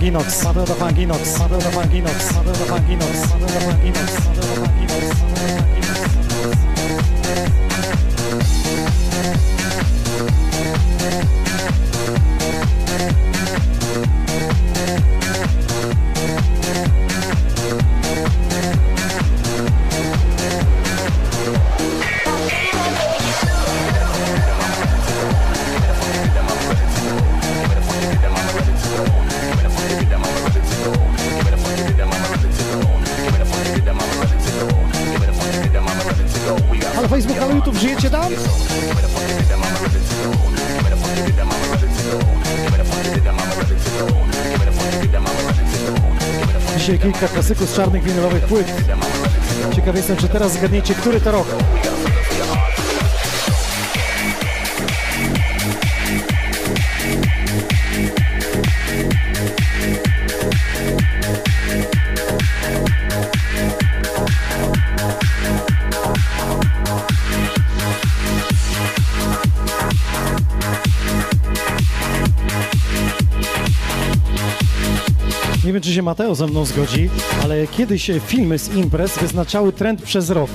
[0.07, 3.59] Fanginox, Mateo da Fanginox, Mateo da Fanginox, Mateo da Fanginox, Mateo da Fanginox, Mateo da
[3.59, 4.27] Fanginox.
[47.19, 48.73] Kilka klasyków z czarnych winylowych płyt.
[49.76, 51.48] Ciekaw jestem, czy teraz zgadniecie, który to rok.
[76.07, 77.09] Mateo ze mną zgodzi,
[77.43, 80.49] ale kiedyś filmy z imprez wyznaczały trend przez rok.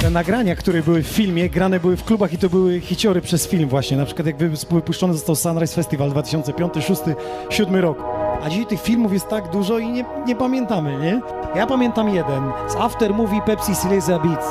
[0.00, 3.48] Te nagrania, które były w filmie, grane były w klubach i to były hiciory przez
[3.48, 3.96] film właśnie.
[3.96, 7.98] Na przykład jak wy- wypuszczony został Sunrise Festival 2005, 2006, 2007 rok.
[8.44, 11.20] A dzisiaj tych filmów jest tak dużo i nie, nie pamiętamy, nie?
[11.54, 14.46] Ja pamiętam jeden z After Movie Pepsi Silesia Beats.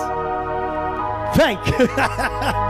[1.37, 1.87] Fake!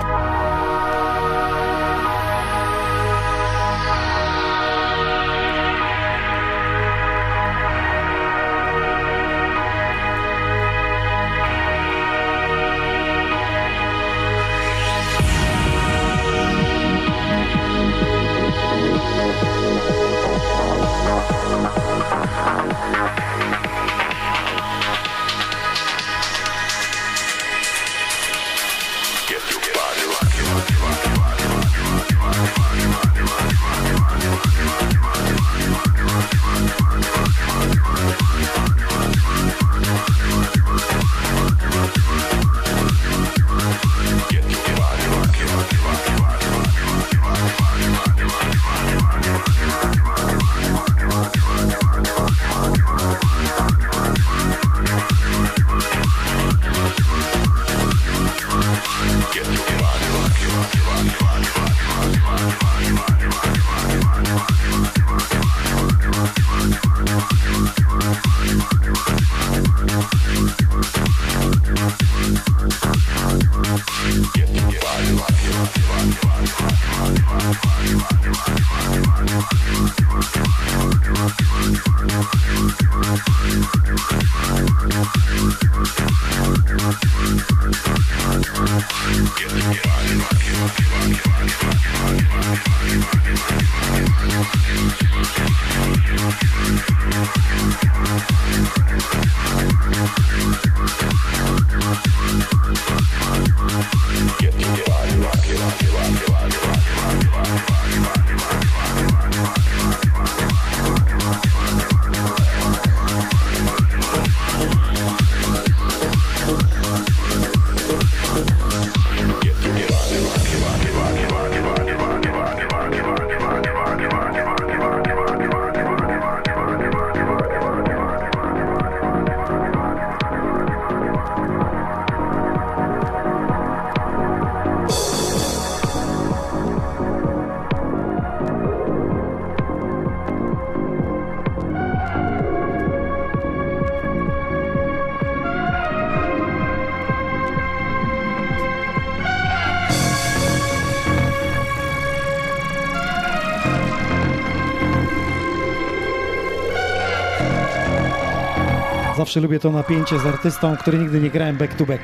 [159.30, 162.03] Zawsze lubię to napięcie z artystą, który nigdy nie grałem back to back.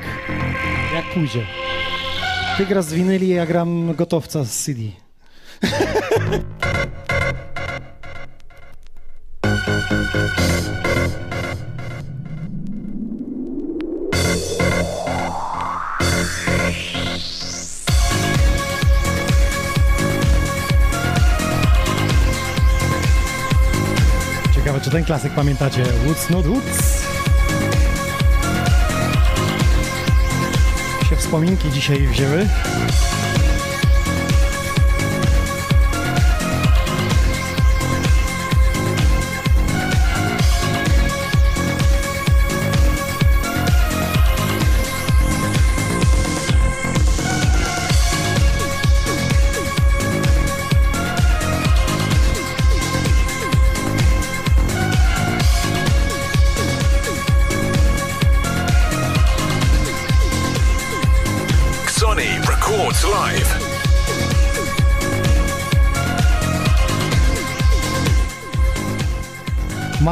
[0.94, 1.46] Jak pójdzie.
[2.56, 4.80] Ty grasz z winyli, ja gram gotowca z CD.
[24.54, 25.82] Ciekawe, czy ten klasyk pamiętacie?
[25.82, 27.05] Woods not Woods.
[31.26, 32.48] Wspominki dzisiaj wzięły.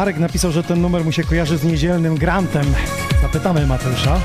[0.05, 2.65] Marek napisał, że ten numer mu się kojarzy z niedzielnym grantem.
[3.23, 4.21] Zapytamy Mateusza.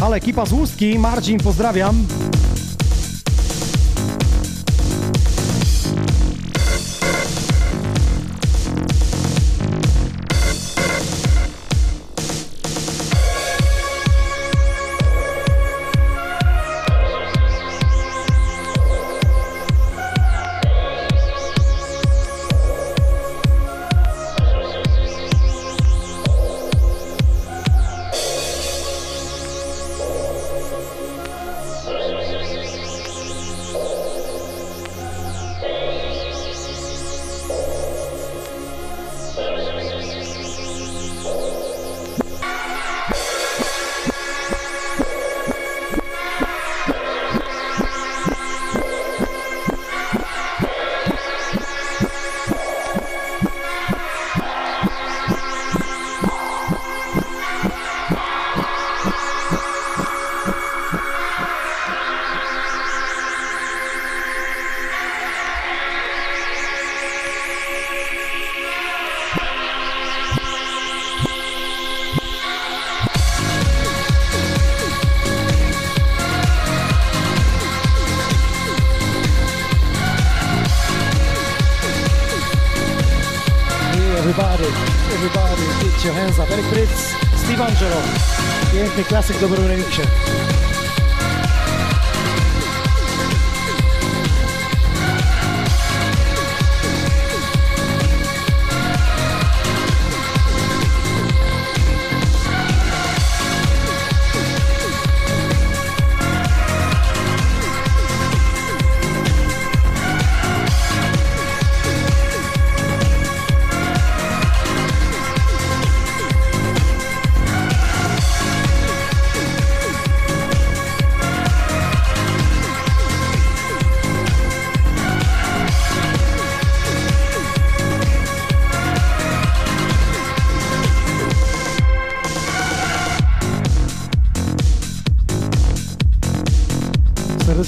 [0.00, 2.06] Ale ekipa z Łustki, Marcin, pozdrawiam.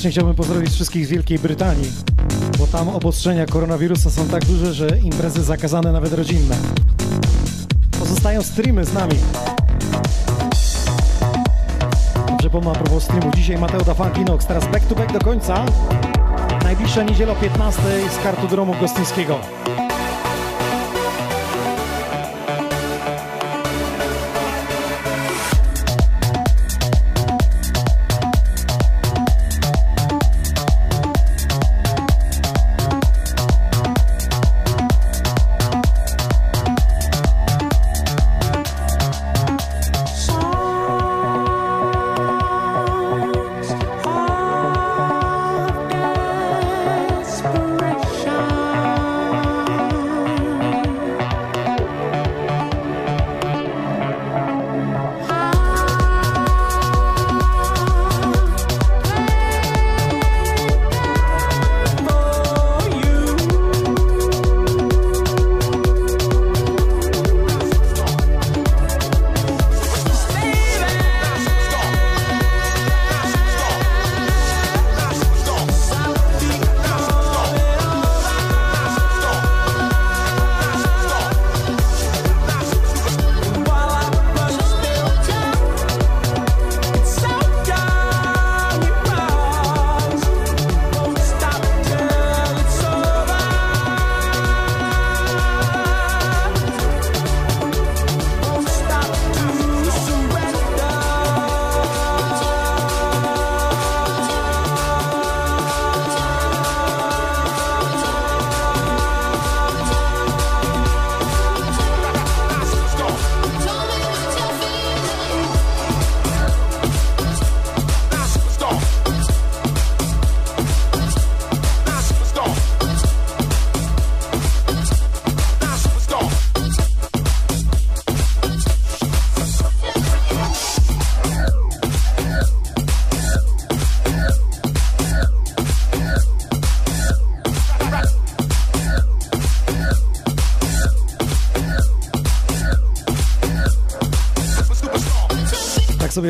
[0.08, 1.92] Serdecznie chciałbym pozdrowić wszystkich z Wielkiej Brytanii,
[2.58, 6.56] bo tam obostrzenia koronawirusa są tak duże, że imprezy zakazane nawet rodzinne.
[7.98, 9.14] Pozostają streamy z nami.
[12.38, 13.30] Przypomnę a propos streamu.
[13.36, 15.64] Dzisiaj Mateo da Funky Nox, teraz back to back do końca.
[16.62, 17.82] Najbliższa niedziela o 15
[18.20, 19.38] z kartodromu gostyńskiego.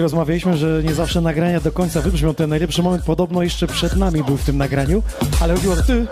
[0.01, 2.35] Rozmawialiśmy, że nie zawsze nagrania do końca wybrzmią.
[2.35, 5.03] Ten najlepszy moment podobno jeszcze przed nami był w tym nagraniu,
[5.41, 6.07] ale chodziło o to, ty,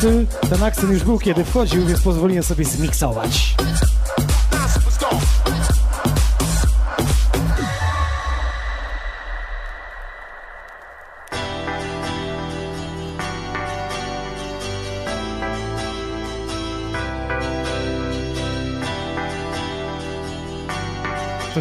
[0.00, 3.54] ty, ten akcent już był kiedy wchodził, więc pozwoliłem sobie zmiksować.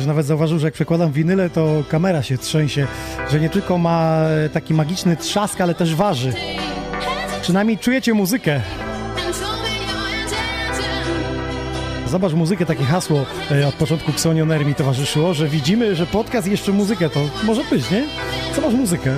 [0.02, 2.88] Ktoś nawet zauważył, że jak przekładam winyle, to kamera się trzęsie,
[3.32, 4.22] że nie tylko ma
[4.54, 6.34] taki magiczny trzask, ale też waży.
[7.42, 8.62] Przynajmniej czujecie muzykę.
[12.08, 16.72] Zobacz muzykę, takie hasło e, od początku Xonioner mi towarzyszyło, że widzimy, że podcast jeszcze
[16.72, 18.06] muzykę, to może być, nie?
[18.56, 19.16] Zobacz muzykę.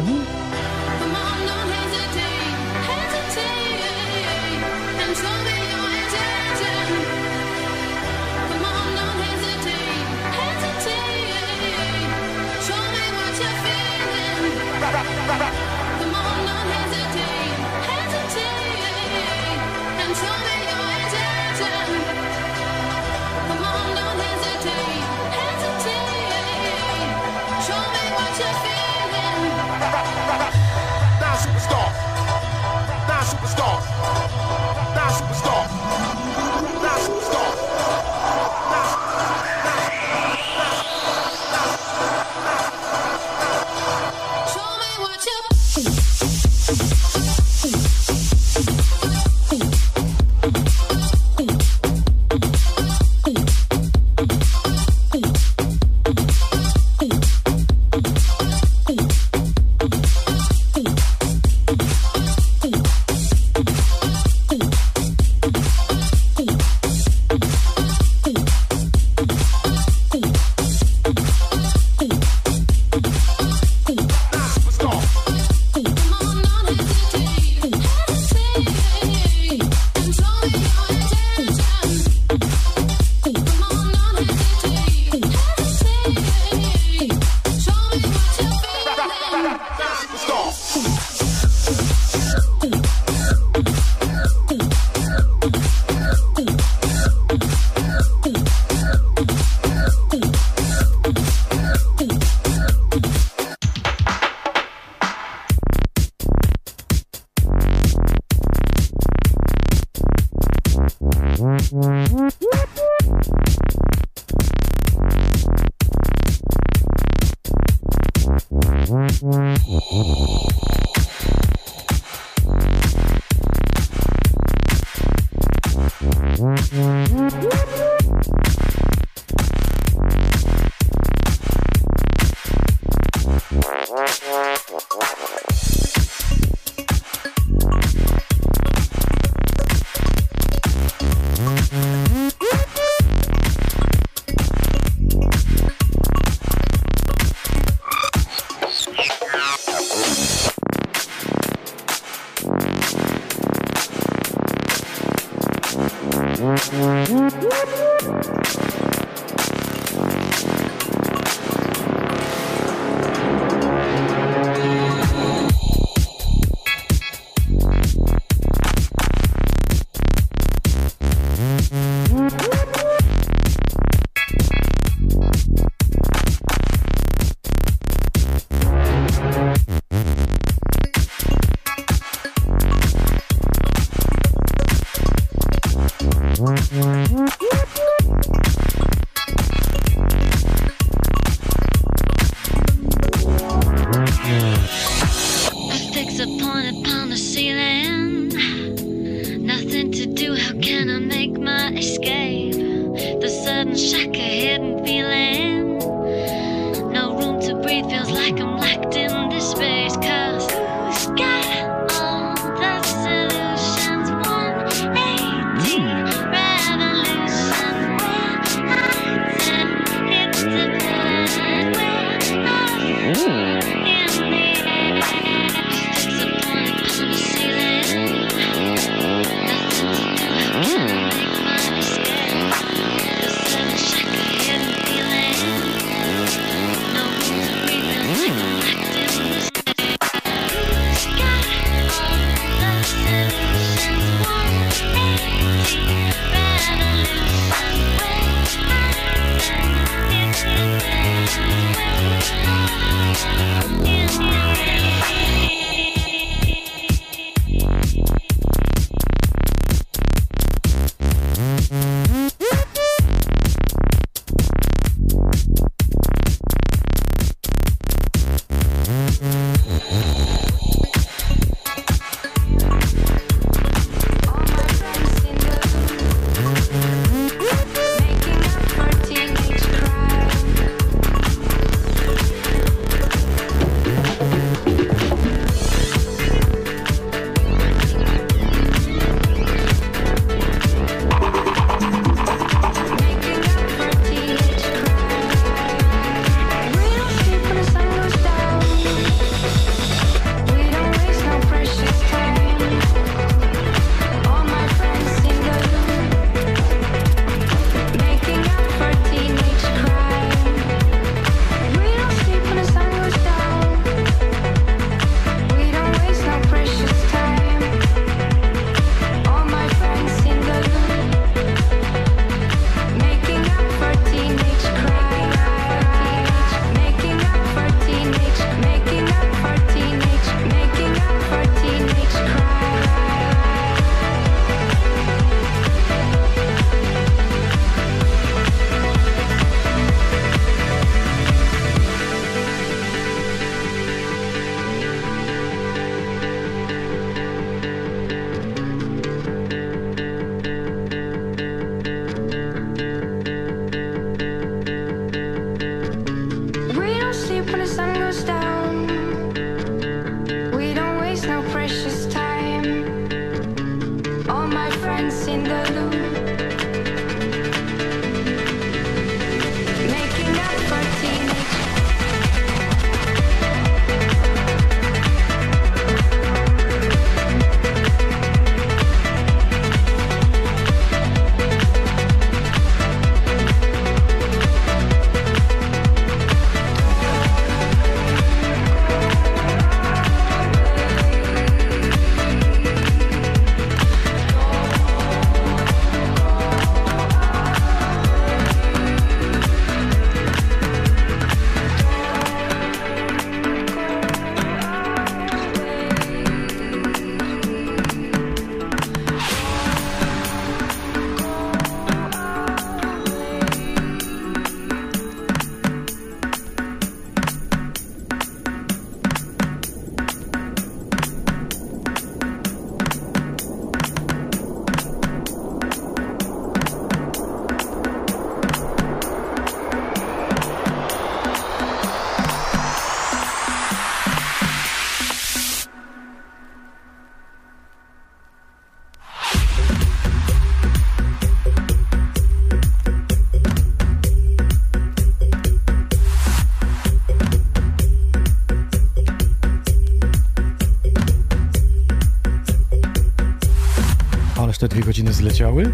[454.73, 455.73] Dwie godziny zleciały?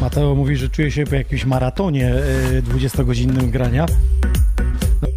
[0.00, 3.86] Mateo mówi, że czuje się po jakimś maratonie y, 20-godzinnym grania.
[5.02, 5.08] No,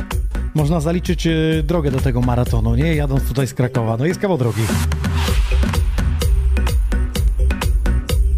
[0.56, 2.96] można zaliczyć y, drogę do tego maratonu, nie?
[2.96, 3.98] Jadąc tutaj z Krakowa.
[3.98, 4.62] No jest kawał drogi.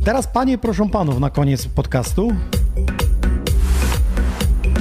[0.03, 2.31] Teraz panie, proszę panów, na koniec podcastu.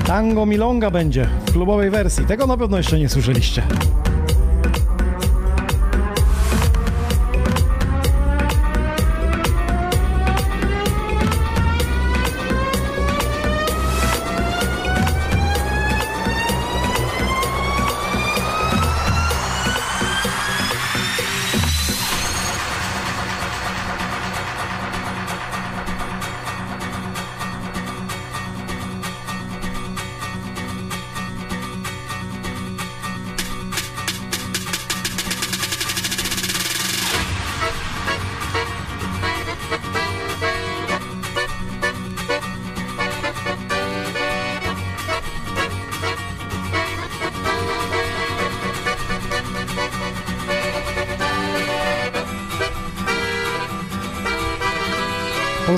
[0.07, 2.27] Tango Milonga będzie w klubowej wersji.
[2.27, 3.63] Tego na pewno jeszcze nie słyszeliście.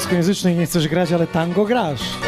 [0.07, 2.26] Polskojęzycznej nie chcesz grać, ale tango grasz.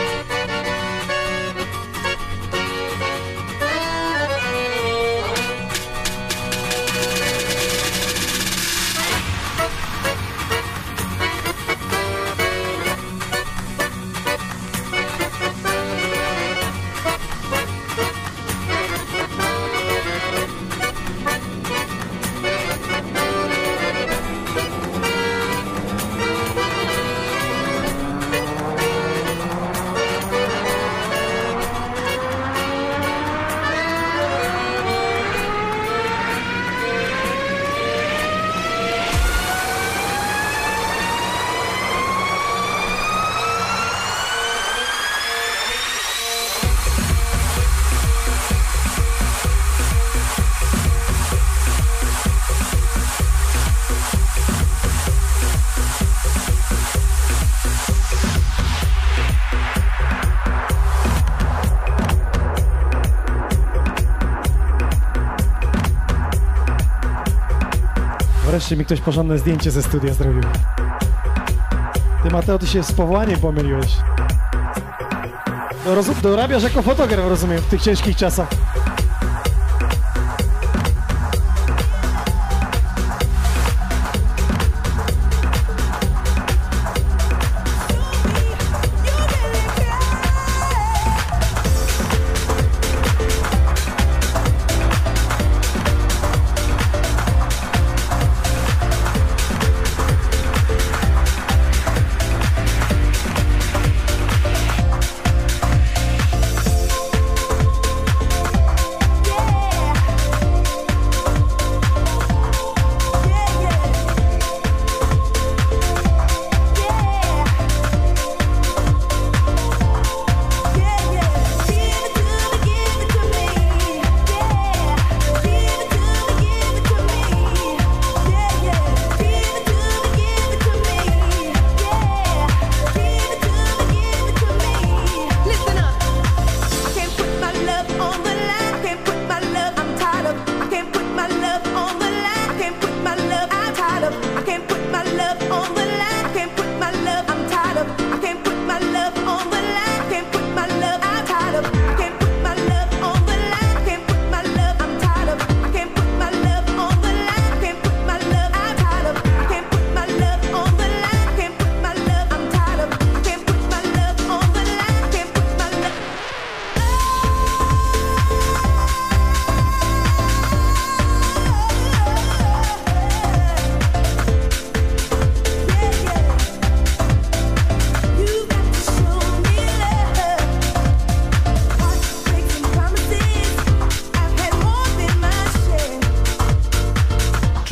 [68.69, 70.43] Wreszcie mi ktoś porządne zdjęcie ze studia zrobił.
[72.23, 73.97] Ty Mateo, ty się z powołaniem pomyliłeś.
[76.23, 78.49] Dorabiasz jako fotograf, rozumiem, w tych ciężkich czasach.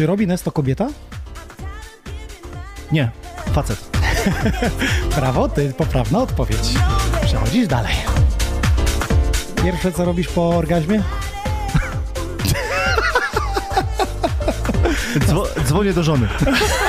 [0.07, 0.89] Czy Robin S to kobieta?
[2.93, 3.11] Nie,
[3.53, 3.91] facet.
[5.17, 6.75] Brawo, ty poprawna odpowiedź.
[7.25, 7.95] Przechodzisz dalej.
[9.65, 11.03] Pierwsze co robisz po orgazmie?
[15.19, 16.29] Dzwo- dzwonię do żony.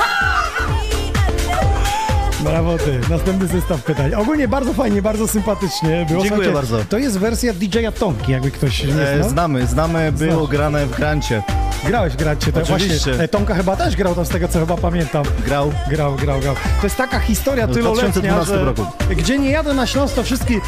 [2.50, 3.00] Brawo ty.
[3.10, 4.14] Następny zestaw pytań.
[4.14, 6.22] Ogólnie bardzo fajnie, bardzo sympatycznie było.
[6.22, 6.88] Dziękuję Słuchajcie, bardzo.
[6.88, 9.30] To jest wersja DJ-a Tonki, jakby ktoś nie E, znał.
[9.30, 10.50] znamy, znamy, było Znasz.
[10.50, 11.42] grane w grancie.
[11.86, 13.04] Grałeś w gracie, to Oczywiście.
[13.10, 13.24] właśnie.
[13.24, 15.24] e, Tomka chyba też grał tam z tego, co chyba pamiętam.
[15.46, 15.72] Grał.
[15.90, 16.54] Grał, grał, grał.
[16.80, 18.86] To jest taka historia W tyloletnia, 2012 że roku.
[19.16, 20.54] gdzie nie jadę na Śląsk, to wszystkie...
[20.54, 20.58] E,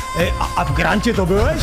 [0.57, 1.57] a, a w grancie to byłeś?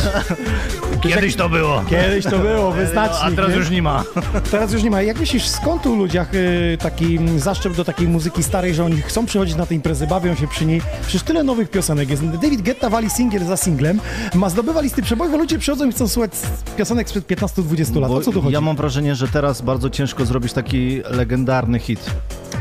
[1.00, 1.82] Kiedyś to było.
[1.90, 3.32] Kiedyś to było, wyznacznik.
[3.32, 4.04] A teraz już nie ma.
[4.50, 5.02] Teraz już nie ma.
[5.02, 9.02] Jak myślisz, skąd u ludziach y, taki mm, zaszczep do takiej muzyki starej, że oni
[9.02, 10.82] chcą przychodzić na te imprezy, bawią się przy niej?
[11.02, 12.26] Przecież tyle nowych piosenek jest.
[12.26, 14.00] David Guetta wali singiel za singlem,
[14.34, 16.30] ma zdobywa listy przebojów, a ludzie przychodzą i chcą słuchać
[16.76, 18.10] piosenek sprzed 15-20 lat.
[18.10, 18.54] O co tu chodzi?
[18.54, 22.10] ja mam wrażenie, że teraz bardzo ciężko zrobić taki legendarny hit.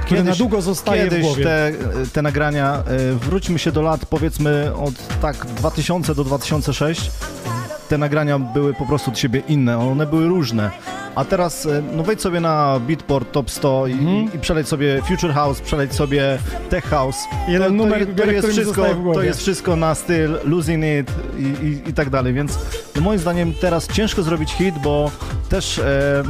[0.06, 1.44] Który na długo zostaje w kiedyś głowie.
[1.44, 1.72] Te,
[2.14, 7.12] te nagrania, e, wróćmy się do lat powiedzmy od tak 2000 do 2006,
[7.90, 10.72] te nagrania były po prostu od siebie inne, one były różne.
[11.16, 14.34] A teraz, e, no wejdź sobie na Beatport Top 100 i, Mhm.
[14.36, 16.38] i przeleć sobie Future House, przeleć sobie
[16.70, 17.18] Tech House.
[17.48, 21.66] Jeden to, numer, to, to, jest wszystko, to jest wszystko na styl Losing It i,
[21.66, 22.60] i, i tak dalej, więc
[22.96, 25.12] no moim zdaniem teraz ciężko zrobić hit, bo
[25.50, 26.24] też e,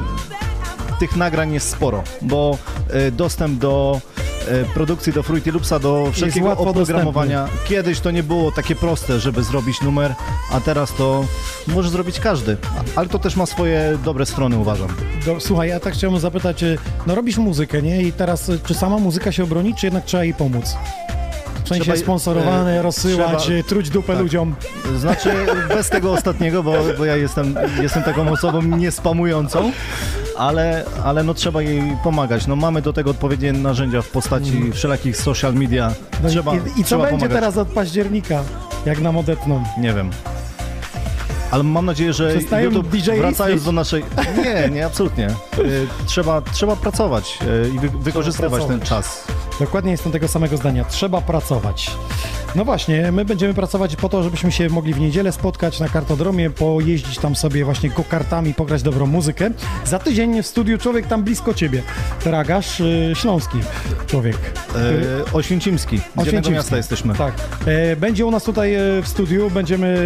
[0.99, 2.57] tych nagrań jest sporo, bo
[2.89, 4.01] e, dostęp do
[4.73, 7.47] produkcji, do Fruity Loopsa, do wszelkiego oprogramowania.
[7.67, 10.15] Kiedyś to nie było takie proste, żeby zrobić numer,
[10.51, 11.25] a teraz to
[11.67, 12.57] może zrobić każdy,
[12.95, 14.87] ale to też ma swoje dobre strony, uważam.
[15.25, 18.03] Do, słuchaj, ja tak chciałbym zapytać, y, no robisz muzykę, nie?
[18.03, 20.75] I teraz y, czy sama muzyka się obroni, czy jednak trzeba jej pomóc?
[21.63, 24.21] W sensie Trzeba- sponsorowane, e, rozsyłać, trzeba- truć dupę tak.
[24.21, 24.55] ludziom.
[24.97, 25.29] Znaczy
[25.75, 29.71] bez tego ostatniego, bo, bo ja jestem, jestem taką osobą niespamującą,
[30.37, 32.47] ale, ale no trzeba jej pomagać.
[32.47, 35.93] No mamy do tego odpowiednie narzędzia w postaci wszelakich social media.
[36.23, 37.37] No i- trzeba, i, I co trzeba będzie pomagać.
[37.37, 38.43] teraz od października,
[38.85, 39.63] jak nam odetną?
[39.79, 40.09] Nie wiem.
[41.51, 44.03] Ale mam nadzieję, że Przestają YouTube, DJ wracając do naszej...
[44.43, 45.27] Nie, nie, absolutnie.
[45.59, 48.89] Y, Trzeba, trzeba pracować y, i wy, wykorzystywać ten pracować.
[48.89, 49.23] czas.
[49.59, 50.83] Dokładnie jestem tego samego zdania.
[50.85, 51.91] Trzeba pracować.
[52.55, 56.49] No właśnie, my będziemy pracować po to, żebyśmy się mogli w niedzielę spotkać na kartodromie,
[56.49, 59.49] pojeździć tam sobie właśnie go-kartami, pograć dobrą muzykę.
[59.85, 61.81] Za tydzień w studiu człowiek tam blisko ciebie.
[62.19, 63.57] Tragarz y, śląski
[64.07, 64.35] człowiek.
[65.25, 66.51] Y, Oświęcimski, z Oświęcimski.
[66.53, 67.15] miasta jesteśmy.
[67.15, 67.33] Tak.
[67.65, 69.97] E, Będzie u nas tutaj e, w studiu, będziemy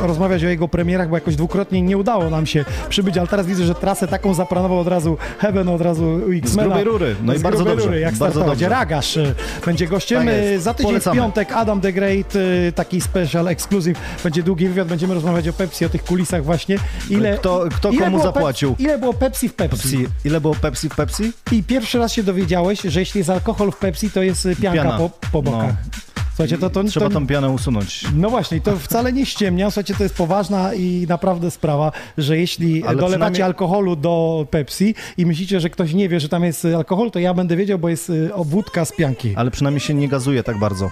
[0.00, 3.64] rozmawiać o jego premierach, bo jakoś dwukrotnie nie udało nam się przybyć, ale teraz widzę,
[3.64, 6.62] że trasę taką zaplanował od razu Heaven, od razu X-Mena.
[6.68, 7.16] grubej rury.
[7.22, 7.86] No i Z bardzo dobrze.
[7.86, 8.58] Rury, jak Bardzo startować.
[8.58, 8.68] dobrze.
[8.68, 9.34] Ragasz e,
[9.66, 10.24] będzie gościem.
[10.26, 10.34] Tak.
[10.34, 11.14] E, Za tydzień Polecamy.
[11.16, 12.32] w piątek Adam the Great,
[12.68, 13.98] e, taki special, exclusive.
[14.24, 16.76] Będzie długi wywiad, będziemy rozmawiać o Pepsi, o tych kulisach właśnie.
[17.10, 18.70] Ile, Kto- kto ile komu było zapłacił?
[18.70, 19.76] Pepsi, ile było Pepsi w Pepsi?
[19.82, 20.06] Pepsi.
[20.24, 21.32] Ile było Pepsi w Pepsi?
[21.52, 24.82] I pierwszy raz się dowiedziałeś, że jeśli jest alkohol w Pepsi, to jest y, pianka
[24.82, 24.98] Piana.
[24.98, 25.68] po, po bokach.
[25.68, 25.90] No.
[26.36, 28.04] Słuchajcie, to, to, Trzeba to, tą pianę usunąć.
[28.14, 29.70] No właśnie, to wcale nie ściemnia.
[29.70, 34.94] Słuchajcie, to jest poważna i naprawdę sprawa, że jeśli Ale dolewacie przynajmniej- alkoholu do Pepsi
[35.16, 37.78] i myślicie, że ktoś nie wie, że tam jest y, alkohol, to ja będę wiedział,
[37.78, 39.34] bo jest y, obwódka z pianki.
[39.36, 40.90] Ale przynajmniej się nie gazuje tak bardzo.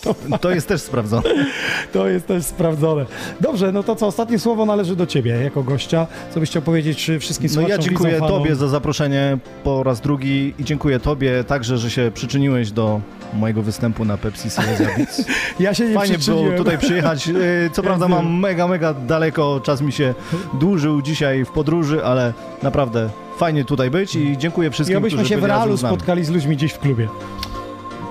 [0.40, 1.22] to, jest też sprawdzone.
[1.92, 3.06] To jest też sprawdzone.
[3.40, 6.06] Dobrze, no to co, ostatnie słowo należy do ciebie jako gościa.
[6.34, 8.42] Co byś chciał powiedzieć y, wszystkim No słuchaczom, ja dziękuję widzom, fanom?
[8.42, 13.00] Tobie za zaproszenie po raz drugi i dziękuję Tobie także, że się przyczyniłeś do
[13.34, 15.24] mojego występu na Pepsi Silesia Beats.
[15.60, 17.26] Ja się nie Fajnie było tutaj przyjechać.
[17.26, 20.14] Yy, Co prawda mam mega, mega daleko, czas mi się
[20.60, 25.28] dłużył dzisiaj w podróży, ale naprawdę fajnie tutaj być i dziękuję I wszystkim, obyśmy którzy
[25.28, 25.96] się w byli razem realu z nami.
[25.96, 27.08] spotkali z ludźmi gdzieś w klubie.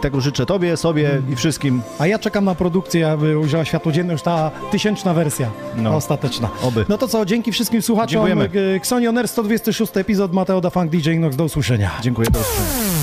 [0.02, 1.82] Tego życzę Tobie, sobie i wszystkim.
[2.00, 5.90] A ja czekam na produkcję, aby ujrzała światło dzienne już ta tysięczna wersja, No.
[5.90, 6.50] ta ostateczna.
[6.64, 6.86] Oby.
[6.90, 8.28] No to co, dzięki wszystkim słuchaczom.
[8.28, 8.50] Dziękujemy.
[8.76, 11.36] Xonioner 126 epizod Mateo da Funk DJ Inox.
[11.36, 11.92] Do usłyszenia.
[12.02, 12.95] Dziękuję, do usłyszenia.